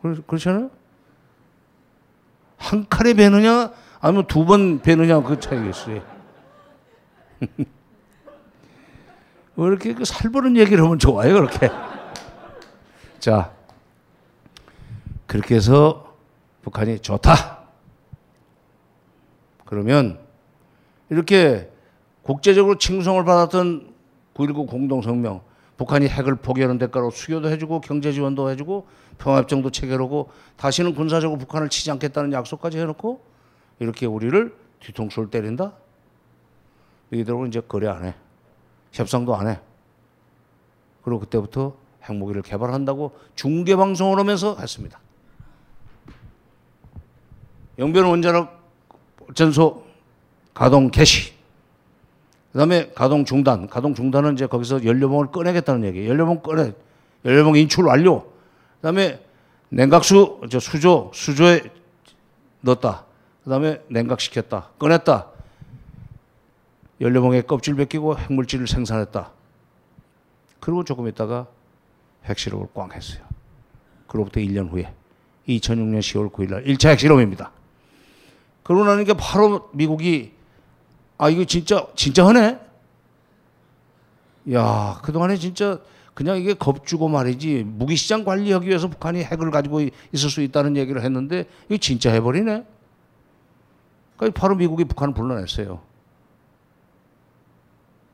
[0.00, 0.70] 그렇, 그렇잖아요?
[2.58, 6.02] 한 칼에 베느냐 아니면 두 번 베느냐 그 차이겠어요.
[9.56, 11.70] 왜 이렇게 그 살벌한 얘기를 하면 좋아요, 그렇게.
[13.18, 13.52] 자,
[15.26, 16.16] 그렇게 해서
[16.62, 17.58] 북한이 좋다.
[19.66, 20.18] 그러면
[21.10, 21.70] 이렇게
[22.22, 23.92] 국제적으로 칭송을 받았던
[24.34, 25.40] 9.19 공동성명,
[25.76, 28.86] 북한이 핵을 포기하는 대가로 수교도 해주고 경제 지원도 해주고
[29.18, 33.22] 평화협정도 체결하고 다시는 군사적으로 북한을 치지 않겠다는 약속까지 해놓고
[33.78, 35.72] 이렇게 우리를 뒤통수를 때린다?
[37.10, 38.14] 이대로 이제 거래 안 해.
[38.92, 39.60] 협상도 안 해.
[41.02, 41.74] 그리고 그때부터
[42.08, 45.00] 핵무기를 개발한다고 중계 방송을 하면서 했습니다.
[47.78, 48.60] 영변 원자력
[49.26, 49.84] 발전소
[50.52, 51.39] 가동 개시.
[52.52, 53.68] 그다음에 가동 중단.
[53.68, 56.10] 가동 중단은 이제 거기서 연료봉을 꺼내겠다는 얘기예요.
[56.10, 56.72] 연료봉 꺼내.
[57.24, 58.26] 연료봉 인출 완료.
[58.76, 59.24] 그다음에
[59.68, 61.62] 냉각수 저 수조 수조에
[62.60, 63.04] 넣었다.
[63.44, 64.70] 그다음에 냉각시켰다.
[64.78, 65.28] 꺼냈다.
[67.00, 69.30] 연료봉에 껍질 벗기고 핵물질을 생산했다.
[70.58, 71.46] 그리고 조금 있다가
[72.24, 73.22] 핵실험을 꽝 했어요.
[74.06, 74.92] 그로부터 1년 후에
[75.48, 77.52] 2006년 10월 9일 날 1차 핵실험입니다.
[78.62, 80.32] 그러고 나니까 바로 미국이
[81.20, 82.58] 아 이거 진짜 진짜 하네.
[84.54, 85.78] 야 그동안에 진짜
[86.14, 91.02] 그냥 이게 겁주고 말이지 무기 시장 관리하기 위해서 북한이 핵을 가지고 있을 수 있다는 얘기를
[91.04, 92.64] 했는데 이거 진짜 해버리네.
[94.16, 95.80] 그러니까 바로 미국이 북한을 불러냈어요.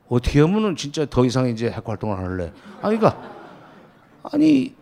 [0.09, 2.51] 어떻게 하면은 진짜 더 이상 이제 핵 활동을 안 할래.
[2.81, 3.21] 아니, 그러니까,
[4.23, 4.73] 아니,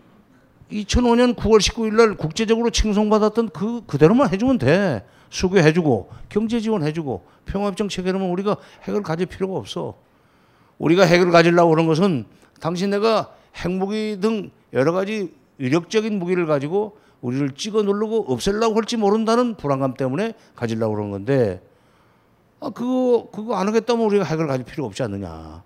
[0.71, 5.05] 2005년 9월 19일 날 국제적으로 칭송받았던 그, 그대로만 해주면 돼.
[5.35, 9.95] 수교해주고, 경제 지원해주고, 평화협정 체결하면 우리가 핵을 가질 필요가 없어.
[10.79, 12.25] 우리가 핵을 가지려고 그런 것은
[12.61, 19.93] 당신네가 핵무기 등 여러 가지 위력적인 무기를 가지고 우리를 찍어 누르고 없애려고 할지 모른다는 불안감
[19.93, 21.61] 때문에 가지려고 그런 건데,
[22.61, 25.63] 아, 그거, 그거 안 하겠다면 우리가 핵을 가질 필요 없지 않느냐.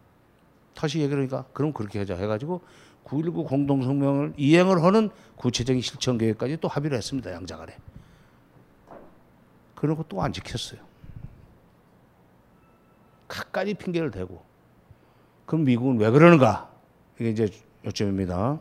[0.74, 2.61] 다시 얘기하니까, 그럼 그렇게 하자 해가지고
[3.05, 7.32] 9.19 공동성명을 이행을 하는 구체적인 실천 계획까지 또 합의를 했습니다.
[7.32, 7.76] 양자 간에.
[9.80, 10.82] 그러고 또 안 지켰어요.
[13.27, 14.43] 갖가지 핑계를 대고.
[15.45, 16.69] 그럼 미국은 왜 그러는가?
[17.19, 17.49] 이게 이제
[17.86, 18.59] 요점입니다.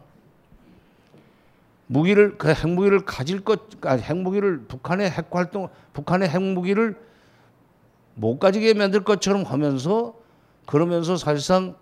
[1.86, 6.96] 무기를 그 핵무기를 가질 것, 아, 핵무기를 북한의 핵 활동, 북한의 핵무기를
[8.14, 10.14] 못 가지게 만들 것처럼 하면서
[10.66, 11.74] 그러면서 사실상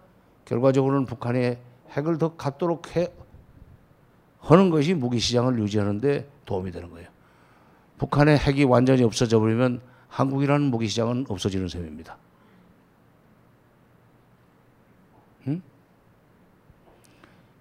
[0.45, 1.59] 결과적으로는 북한의
[1.91, 3.09] 핵을 더 갖도록 해
[4.41, 7.09] 하는 것이 무기 시장을 유지하는데 도움이 되는 거예요.
[7.99, 12.17] 북한의 핵이 완전히 없어져 버리면 한국이라는 무기 시장은 없어지는 셈입니다.
[15.49, 15.63] 응?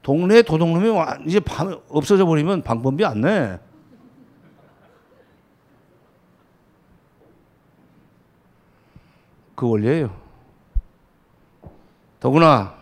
[0.02, 3.60] 동네 도둑놈이 와- 이제 밤 없어져 버리면 방법이 안 내.
[9.56, 10.14] 그 원리예요.
[12.20, 12.76] 더구나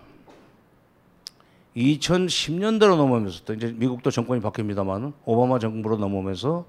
[1.75, 6.65] 2010년대로 넘어오면서 또 이제 미국도 정권이 바뀝니다만 오바마 정부로 넘어오면서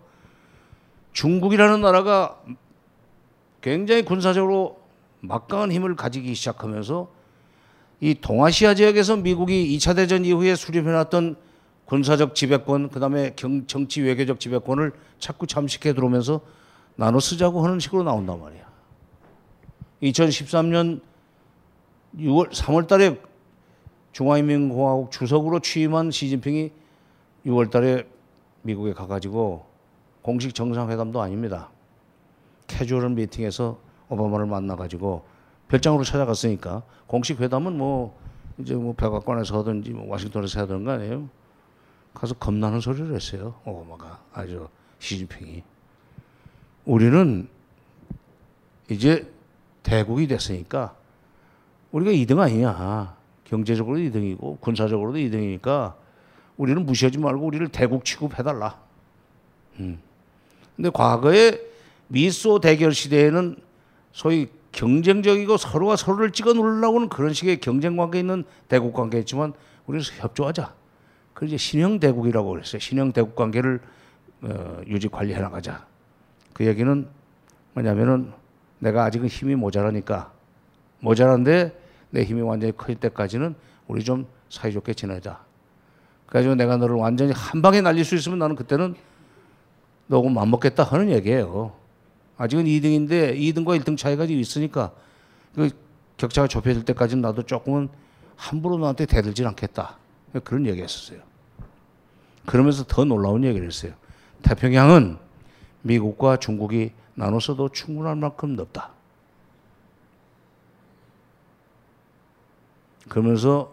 [1.14, 2.38] 중국이라는 나라가
[3.62, 4.78] 굉장히 군사적으로
[5.20, 7.08] 막강한 힘을 가지기 시작하면서
[8.00, 11.36] 이 동아시아 지역에서 미국이 2차 대전 이후에 수립해놨던
[11.86, 13.34] 군사적 지배권, 그 다음에
[13.66, 16.40] 정치 외교적 지배권을 자꾸 잠식해 들어오면서
[16.96, 18.64] 나눠 쓰자고 하는 식으로 나온단 말이야.
[20.02, 21.00] 2013년
[22.18, 23.20] 6월 3월 달에
[24.12, 26.70] 중화인민공화국 주석으로 취임한 시진핑이
[27.46, 28.06] 6월 달에
[28.62, 29.73] 미국에 가가지고
[30.24, 31.68] 공식 정상회담도 아닙니다.
[32.66, 35.22] 캐주얼 미팅에서 오바마를 만나가지고
[35.68, 38.18] 별장으로 찾아갔으니까 공식 회담은 뭐
[38.56, 41.28] 이제 뭐 백악관에서 하든지 뭐 와싱턴에서 되는 거 아니에요?
[42.14, 43.56] 가서 겁나는 소리를 했어요.
[43.66, 44.66] 오바마가 아주
[44.98, 45.62] 시진핑이
[46.86, 47.46] 우리는
[48.90, 49.30] 이제
[49.82, 50.96] 대국이 됐으니까
[51.92, 53.14] 우리가 2등 아니냐.
[53.44, 55.96] 경제적으로도 2등이고 군사적으로도 2등이니까
[56.56, 58.80] 우리는 무시하지 말고 우리를 대국 취급해달라.
[59.80, 60.00] 음.
[60.76, 61.60] 근데 과거에
[62.08, 63.56] 미소 대결 시대에는
[64.12, 69.52] 소위 경쟁적이고 서로가 서로를 찍어 누르려고는 그런 식의 경쟁 관계 있는 대국 관계였지만
[69.86, 70.74] 우리는 협조하자.
[71.32, 72.78] 그걸 이제 신형 대국이라고 그랬어요.
[72.80, 73.80] 신형 대국 관계를
[74.42, 75.86] 어, 유지 관리해 나가자.
[76.52, 77.06] 그 얘기는
[77.72, 78.32] 뭐냐면은
[78.78, 80.32] 내가 아직은 힘이 모자라니까
[81.00, 83.54] 모자란데 내 힘이 완전히 클 때까지는
[83.88, 85.40] 우리 좀 사이좋게 지내자.
[86.26, 88.94] 그래가지고 내가 너를 완전히 한 방에 날릴 수 있으면 나는 그때는
[90.06, 91.72] 너하고 맞먹겠다 하는 얘기예요.
[92.36, 94.92] 아직은 2등인데 2등과 1등 차이가 좀 있으니까
[95.54, 95.70] 그
[96.16, 97.88] 격차가 좁혀질 때까지는 나도 조금은
[98.36, 99.96] 함부로 너한테 대들진 않겠다.
[100.42, 101.20] 그런 얘기 했었어요.
[102.46, 103.92] 그러면서 더 놀라운 얘기를 했어요.
[104.42, 105.16] 태평양은
[105.82, 108.90] 미국과 중국이 나눠서도 충분할 만큼 넓다.
[113.08, 113.72] 그러면서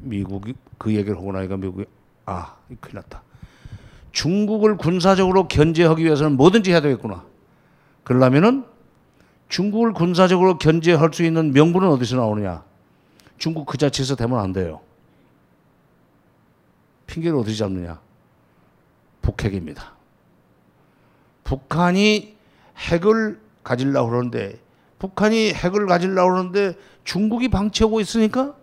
[0.00, 1.84] 미국이 그 얘기를 하고 나니까 미국이
[2.24, 3.22] 아, 큰일 났다.
[4.18, 7.24] 중국을 군사적으로 견제하기 위해서는 뭐든지 해야 되겠구나.
[8.02, 8.64] 그러려면은
[9.48, 12.64] 중국을 군사적으로 견제할 수 있는 명분은 어디서 나오느냐?
[13.38, 14.80] 중국 그 자체에서 되면 안 돼요.
[17.06, 18.00] 핑계를 어디서 잡느냐?
[19.22, 19.92] 북핵입니다.
[21.44, 22.34] 북한이
[22.76, 24.58] 핵을 가지려고 그러는데
[24.98, 28.56] 북한이 핵을 가지려고 그러는데 중국이 방치하고 있으니까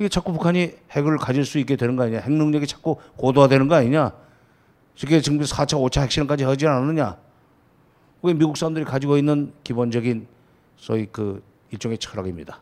[0.00, 2.20] 이게 자꾸 북한이 핵을 가질 수 있게 되는 거 아니냐.
[2.20, 4.12] 핵 능력이 자꾸 고도화되는 거 아니냐.
[4.98, 7.18] 그게 지금 4차, 5차 핵실험까지 하지 않았느냐.
[8.22, 10.26] 그게 미국 사람들이 가지고 있는 기본적인
[10.76, 12.60] 소위 그 일종의 철학입니다.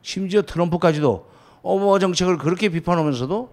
[0.00, 1.26] 심지어 트럼프까지도
[1.60, 3.52] 오바마 정책을 그렇게 비판하면서도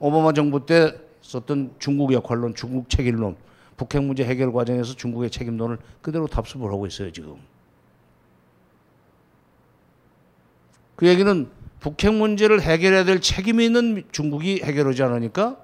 [0.00, 0.92] 오바마 정부 때
[1.22, 3.36] 썼던 중국 역할론, 중국 책임론,
[3.78, 7.36] 북핵 문제 해결 과정에서 중국의 책임론을 그대로 답습을 하고 있어요, 지금.
[10.96, 15.58] 그 얘기는 북핵 문제를 해결해야 될 책임이 있는 중국이 해결하지 않으니까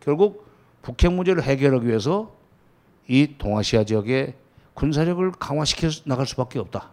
[0.00, 0.46] 결국
[0.82, 2.34] 북핵 문제를 해결하기 위해서
[3.08, 4.34] 이 동아시아 지역의
[4.74, 6.92] 군사력을 강화시켜 나갈 수밖에 없다.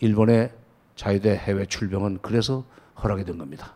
[0.00, 0.52] 일본의
[0.94, 2.64] 자유대 해외 출병은 그래서
[3.02, 3.74] 허락이 된 겁니다.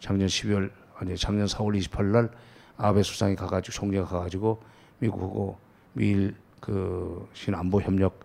[0.00, 2.30] 작년 12월 아니 작년 4월 28일 날
[2.76, 4.62] 아베 수상이 가가지고 총리가 가가지고
[4.98, 5.58] 미국하고
[5.92, 8.20] 미일 그 신안보 협력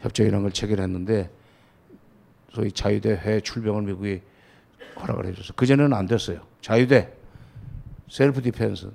[0.00, 1.30] 협정이라는 걸 체결했는데
[2.52, 4.20] 소위 자위대 해외 출병을 미국이
[5.00, 6.40] 허락을 해줘서 그 전에는 안 됐어요.
[6.60, 7.12] 자위대
[8.08, 8.90] self defense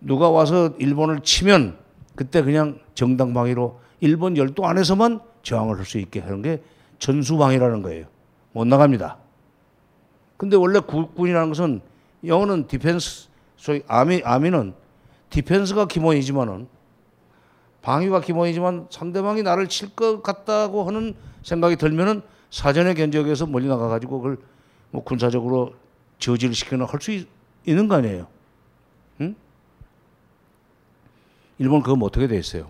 [0.00, 1.78] 누가 와서 일본을 치면
[2.14, 6.62] 그때 그냥 정당방위로 일본 열도 안에서만 저항을 할 수 있게 하는 게
[6.98, 8.06] 전수방위라는 거예요.
[8.52, 9.18] 못 나갑니다.
[10.36, 11.80] 근데 원래 국군이라는 것은
[12.24, 14.74] 영어는 defense, 소위 army, army는
[15.30, 16.66] defense가 기본이지만은
[17.86, 21.14] 방위가 기본이지만 상대방이 나를 칠 것 같다고 하는
[21.44, 22.20] 생각이 들면은
[22.50, 24.38] 사전에 견적에서 멀리 나가가지고 그걸
[24.90, 25.72] 뭐 군사적으로
[26.18, 27.12] 저지를 시키거나 할 수
[27.64, 28.26] 있는 거 아니에요.
[29.20, 29.36] 응?
[31.58, 32.68] 일본 그거 뭐 어떻게 돼 있어요?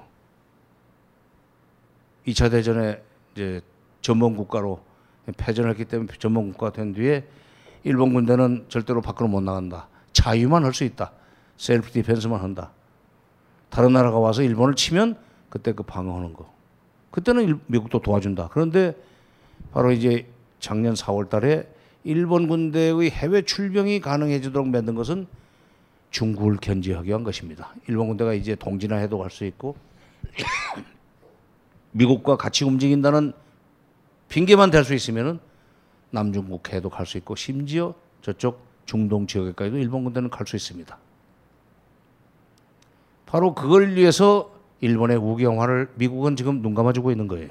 [2.26, 3.02] 2차 대전에
[3.34, 3.62] 이제
[4.02, 4.82] 전범 국가로
[5.38, 7.26] 패전을 했기 때문에 전범 국가가 된 뒤에
[7.84, 9.88] 일본 군대는 절대로 밖으로 못 나간다.
[10.12, 11.12] 자유만 할 수 있다.
[11.56, 12.72] 셀프 디펜스만 한다.
[13.76, 15.18] 다른 나라가 와서 일본을 치면
[15.50, 16.50] 그때 그 방어하는 거.
[17.10, 18.48] 그때는 일- 미국도 도와준다.
[18.50, 18.96] 그런데
[19.70, 20.26] 바로 이제
[20.60, 21.68] 작년 4월 달에
[22.02, 25.26] 일본 군대의 해외 출병이 가능해지도록 만든 것은
[26.10, 27.74] 중국을 견제하기 위한 것입니다.
[27.86, 29.76] 일본 군대가 이제 동진화 해도 갈 수 있고
[31.92, 33.34] 미국과 같이 움직인다는
[34.30, 35.38] 핑계만 댈수 있으면은
[36.12, 40.96] 남중국 해도 갈 수 있고 심지어 저쪽 중동 지역에까지도 일본 군대는 갈 수 있습니다.
[43.36, 47.50] 바로 그걸 위해서 일본의 우경화를 미국은 지금 눈 감아주고 있는 거예요.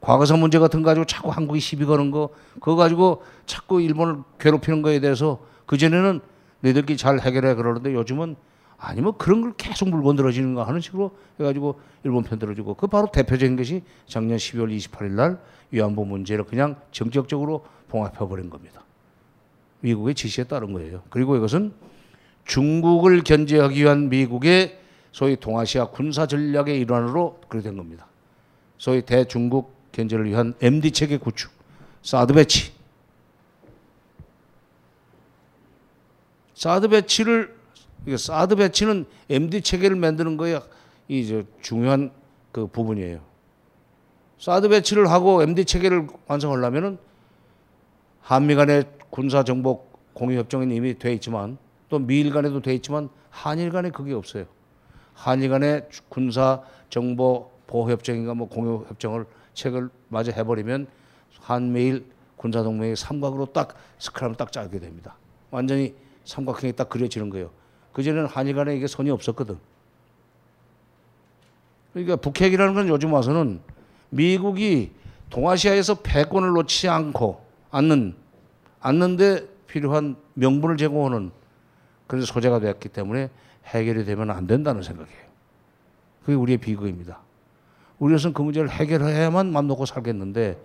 [0.00, 4.82] 과거사 문제 같은 거 가지고 자꾸 한국이 시비 거는 거 그거 가지고 자꾸 일본을 괴롭히는
[4.82, 6.20] 거에 대해서 그전에는
[6.62, 8.34] 너희들끼리 잘 해결해 그러는데 요즘은
[8.76, 13.06] 아니 뭐 그런 걸 계속 물건 들어지는가 하는 식으로 해가지고 일본 편 들어주고 그 바로
[13.12, 15.38] 대표적인 것이 작년 12월 28일 날
[15.70, 18.82] 위안부 문제를 그냥 정적적으로 봉합해 버린 겁니다.
[19.82, 21.02] 미국의 지시에 따른 거예요.
[21.10, 21.72] 그리고 이것은
[22.44, 24.78] 중국을 견제하기 위한 미국의
[25.12, 28.06] 소위 동아시아 군사 전략의 일환으로 그렇게 된 겁니다.
[28.78, 31.50] 소위 대중국 견제를 위한 MD 체계 구축,
[32.02, 32.72] 사드 배치.
[36.54, 37.54] 사드 배치를
[38.18, 40.60] 사드 배치는 MD 체계를 만드는 거에
[41.08, 42.10] 이저 중요한
[42.52, 43.20] 그 부분이에요.
[44.38, 46.98] 사드 배치를 하고 MD 체계를 완성하려면은
[48.20, 51.58] 한미 간의 군사 정보 공유 협정은 이미 돼 있지만
[51.88, 54.46] 또 미일 간에도 돼 있지만 한일 간에 그게 없어요.
[55.14, 60.86] 한일 간의 군사 정보 보호 협정인가 뭐 공유 협정을 체결 마저 해버리면
[61.40, 62.06] 한미일
[62.36, 65.16] 군사 동맹의 삼각으로 딱 스크램을 딱 짜게 됩니다.
[65.50, 67.50] 완전히 삼각형이 딱 그려지는 거예요.
[67.92, 69.58] 그 전에는 한일 간에 이게 선이 없었거든.
[71.92, 73.60] 그러니까 북핵이라는 건 요즘 와서는
[74.10, 74.90] 미국이
[75.30, 78.14] 동아시아에서 패권을 놓지 않고 않는
[78.80, 81.30] 않는데 필요한 명분을 제공하는
[82.06, 83.30] 그런 소재가 되었기 때문에
[83.66, 85.24] 해결이 되면 안 된다는 생각이에요.
[86.22, 87.20] 그게 우리의 비극입니다.
[87.98, 90.58] 우리는 그 문제를 해결해야만 맘 놓고 살겠는데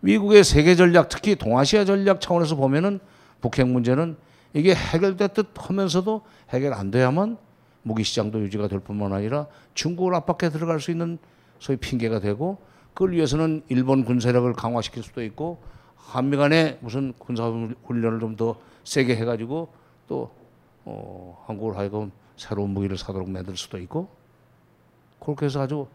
[0.00, 3.00] 미국의 세계 전략 특히 동아시아 전략 차원에서 보면은
[3.40, 4.16] 북핵 문제는
[4.54, 7.36] 이게 해결됐듯 하면서도 해결 안 돼야만
[7.82, 11.18] 무기 시장도 유지가 될 뿐만 아니라 중국을 압박해 들어갈 수 있는
[11.58, 12.58] 소위 핑계가 되고
[12.94, 15.60] 그걸 위해서는 일본 군사력을 강화시킬 수도 있고
[15.96, 17.44] 한미 간에 무슨 군사
[17.84, 19.68] 훈련을 좀 더 세게 해가지고
[20.06, 20.30] 또
[20.90, 24.08] 어, 한국을 하여금 새로운 무기를 사도록 만들 수도 있고
[25.20, 25.86] 그렇게 해서 아주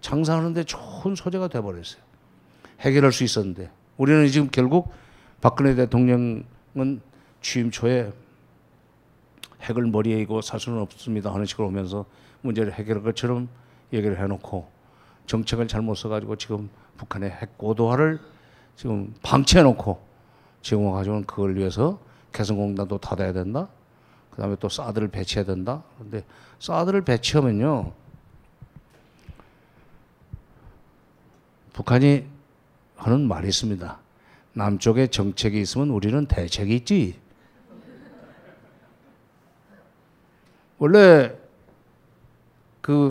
[0.00, 2.02] 장사하는데 좋은 소재가 돼버렸어요.
[2.80, 4.90] 해결할 수 있었는데 우리는 지금 결국
[5.40, 6.44] 박근혜 대통령은
[7.40, 8.12] 취임 초에
[9.62, 12.04] 핵을 머리에 이고 살 수는 없습니다 하는 식으로 오면서
[12.42, 13.48] 문제를 해결할 것처럼
[13.92, 14.66] 얘기를 해놓고
[15.26, 18.18] 정책을 잘못 써가지고 지금 북한의 핵 고도화를
[18.76, 20.02] 지금 방치해놓고
[20.60, 22.00] 지금 와가지고는 그걸 위해서
[22.32, 23.68] 개성공단도 닫아야 된다.
[24.34, 25.84] 그 다음에 또 사드를 배치해야 된다.
[25.96, 26.24] 그런데
[26.58, 27.92] 사드를 배치하면요.
[31.72, 32.26] 북한이
[32.96, 33.98] 하는 말이 있습니다.
[34.54, 37.20] 남쪽에 정책이 있으면 우리는 대책이 있지.
[40.78, 41.36] 원래
[42.80, 43.10] 그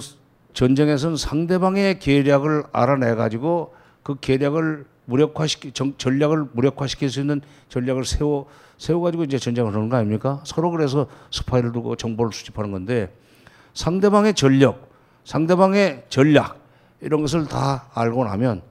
[0.53, 3.73] 전쟁에서는 상대방의 계략을 알아내 가지고
[4.03, 8.47] 그 계략을 무력화시키 정, 전략을 무력화시킬 수 있는 전략을 세워
[8.77, 10.41] 세워 가지고 이제 전쟁을 하는 거 아닙니까?
[10.45, 13.13] 서로 그래서 스파이를 두고 정보를 수집하는 건데
[13.73, 14.89] 상대방의 전력,
[15.25, 16.59] 상대방의 전략
[17.01, 18.61] 이런 것을 다 알고 나면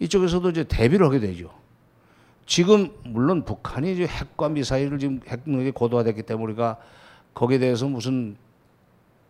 [0.00, 1.50] 이쪽에서도 이제 대비를 하게 되죠.
[2.46, 6.76] 지금 물론 북한이 이제 핵과 미사일을 지금 핵 능력이 고도화됐기 때문에 우리가
[7.32, 8.36] 거기에 대해서 무슨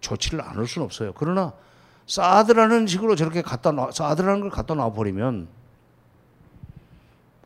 [0.01, 1.13] 조치를 안 할 수는 없어요.
[1.15, 1.53] 그러나
[2.07, 5.49] 사드라는 식으로 저렇게 갖다 놔, 사드라는 걸 갖다 놔 버리면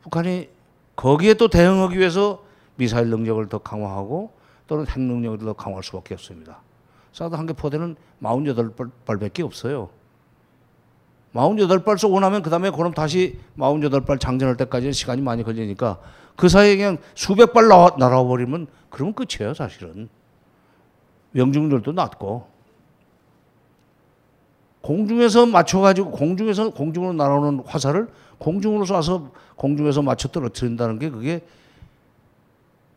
[0.03, 0.49] 북한이
[0.97, 2.43] 거기에 또 대응하기 위해서
[2.77, 4.33] 미사일 능력을 더 강화하고
[4.67, 6.59] 또는 핵 능력을 더 강화할 수밖에 없습니다.
[7.13, 9.91] 사드 한 개 포대는 48발밖에 없어요.
[11.35, 15.99] 48발 쏘고 나면 그 다음에 그럼 다시 48발 장전할 때까지 시간이 많이 걸리니까
[16.37, 20.09] 그 사이에 그냥 수백 발 날아, 날아와 버리면 그러면 끝이에요, 사실은.
[21.33, 22.47] 명중률도 낮고.
[24.81, 28.09] 공중에서 맞춰가지고 공중에서 공중으로 날아오는 화살을
[28.39, 31.45] 공중으로 쏴서 공중에서 맞춰 떨어뜨린다는 게 그게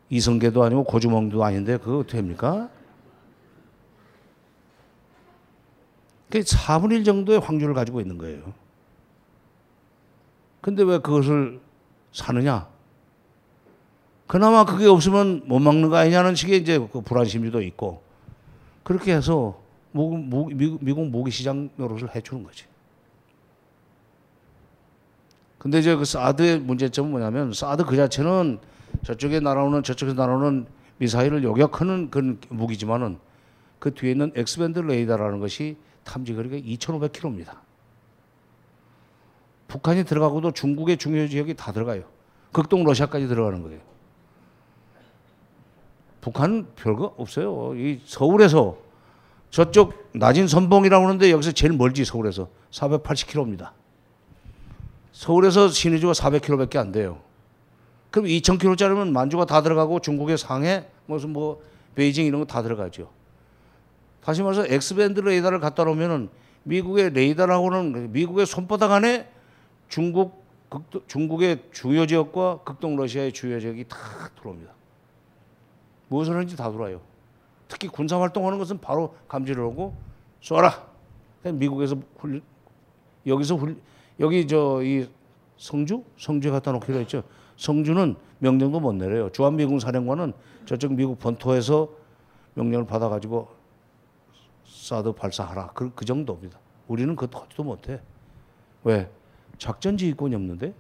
[0.10, 2.70] 이성계도 아니고 고주멍도 아닌데 그거 어떻게 합니까?
[6.30, 8.54] 그 4분의 1 정도의 확률을 가지고 있는 거예요.
[10.62, 11.60] 근데 왜 그것을
[12.14, 12.70] 사느냐?
[14.28, 18.02] 그나마 그게 없으면 못 막는 거 아니냐는 식의 이제 그 불안 심리도 있고
[18.84, 19.60] 그렇게 해서
[19.92, 22.66] 미국, 미국 모기 시장 노릇을 해주는 거지.
[25.62, 28.58] 근데 이제 그 사드의 문제점은 뭐냐면 사드 그 자체는
[29.06, 30.66] 저쪽에 날아오는 저쪽에서 날아오는
[30.98, 33.20] 미사일을 요격하는 그런 무기지만은
[33.78, 37.60] 그 뒤에 있는 X-band 레이더라는 것이 탐지 거리가 2,500km입니다.
[39.68, 42.06] 북한이 들어가고도 중국의 중요 지역이 다 들어가요.
[42.52, 43.82] 극동 러시아까지 들어가는 거예요.
[46.22, 47.76] 북한은 별거 없어요.
[47.76, 48.78] 이 서울에서
[49.52, 53.81] 저쪽 나진 선봉이라고 하는데 여기서 제일 멀지 서울에서 480km입니다.
[55.12, 57.20] 서울에서 신의주가 400km밖에 안 돼요.
[58.10, 61.62] 그럼 2,000km짜리면 만주가 다 들어가고 중국의 상해 무슨 뭐
[61.96, 63.10] 베이징 이런 거 다 들어가죠.
[64.24, 66.30] 다시 말해서 X-band 레이더를 갖다 놓으면은
[66.64, 69.30] 미국의 레이더라고는 미국의 손바닥 안에
[69.90, 73.98] 중국 극도, 중국의 주요 지역과 극동 러시아의 주요 지역이 다
[74.40, 74.72] 들어옵니다.
[76.08, 77.02] 무엇을 하는지 다 들어와요.
[77.68, 79.96] 특히 군사 활동하는 것은 바로 감지를 하고
[80.42, 80.86] 쏘라.
[81.44, 82.42] 미국에서 훈
[83.26, 83.82] 여기서 훈
[84.22, 85.08] 여기 저 이
[85.62, 87.24] 성주 성주에 갖다 놓기로 했죠.
[87.56, 89.30] 성주는 명령도 못 내려요.
[89.32, 90.34] 주한미군 사령관은
[90.66, 91.88] 저쪽 미국 본토에서
[92.56, 93.48] 명령을 받아가지고
[94.66, 95.68] 사드 발사하라.
[95.76, 96.58] 그, 그 정도입니다.
[96.88, 98.02] 우리는 그것도 하지도 못해.
[98.84, 99.08] 왜?
[99.60, 100.74] 작전 지휘권이 없는데?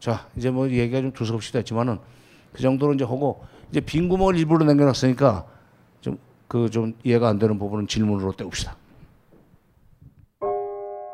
[0.00, 1.98] 자, 이제 뭐 얘기가 좀 두서없이 됐지만은
[2.54, 5.46] 그 정도로 이제 하고 이제 빈 구멍을 일부러 남겨놨으니까
[6.00, 6.18] 좀
[6.48, 8.76] 그좀 이해가 안 되는 부분은 질문으로 때웁시다.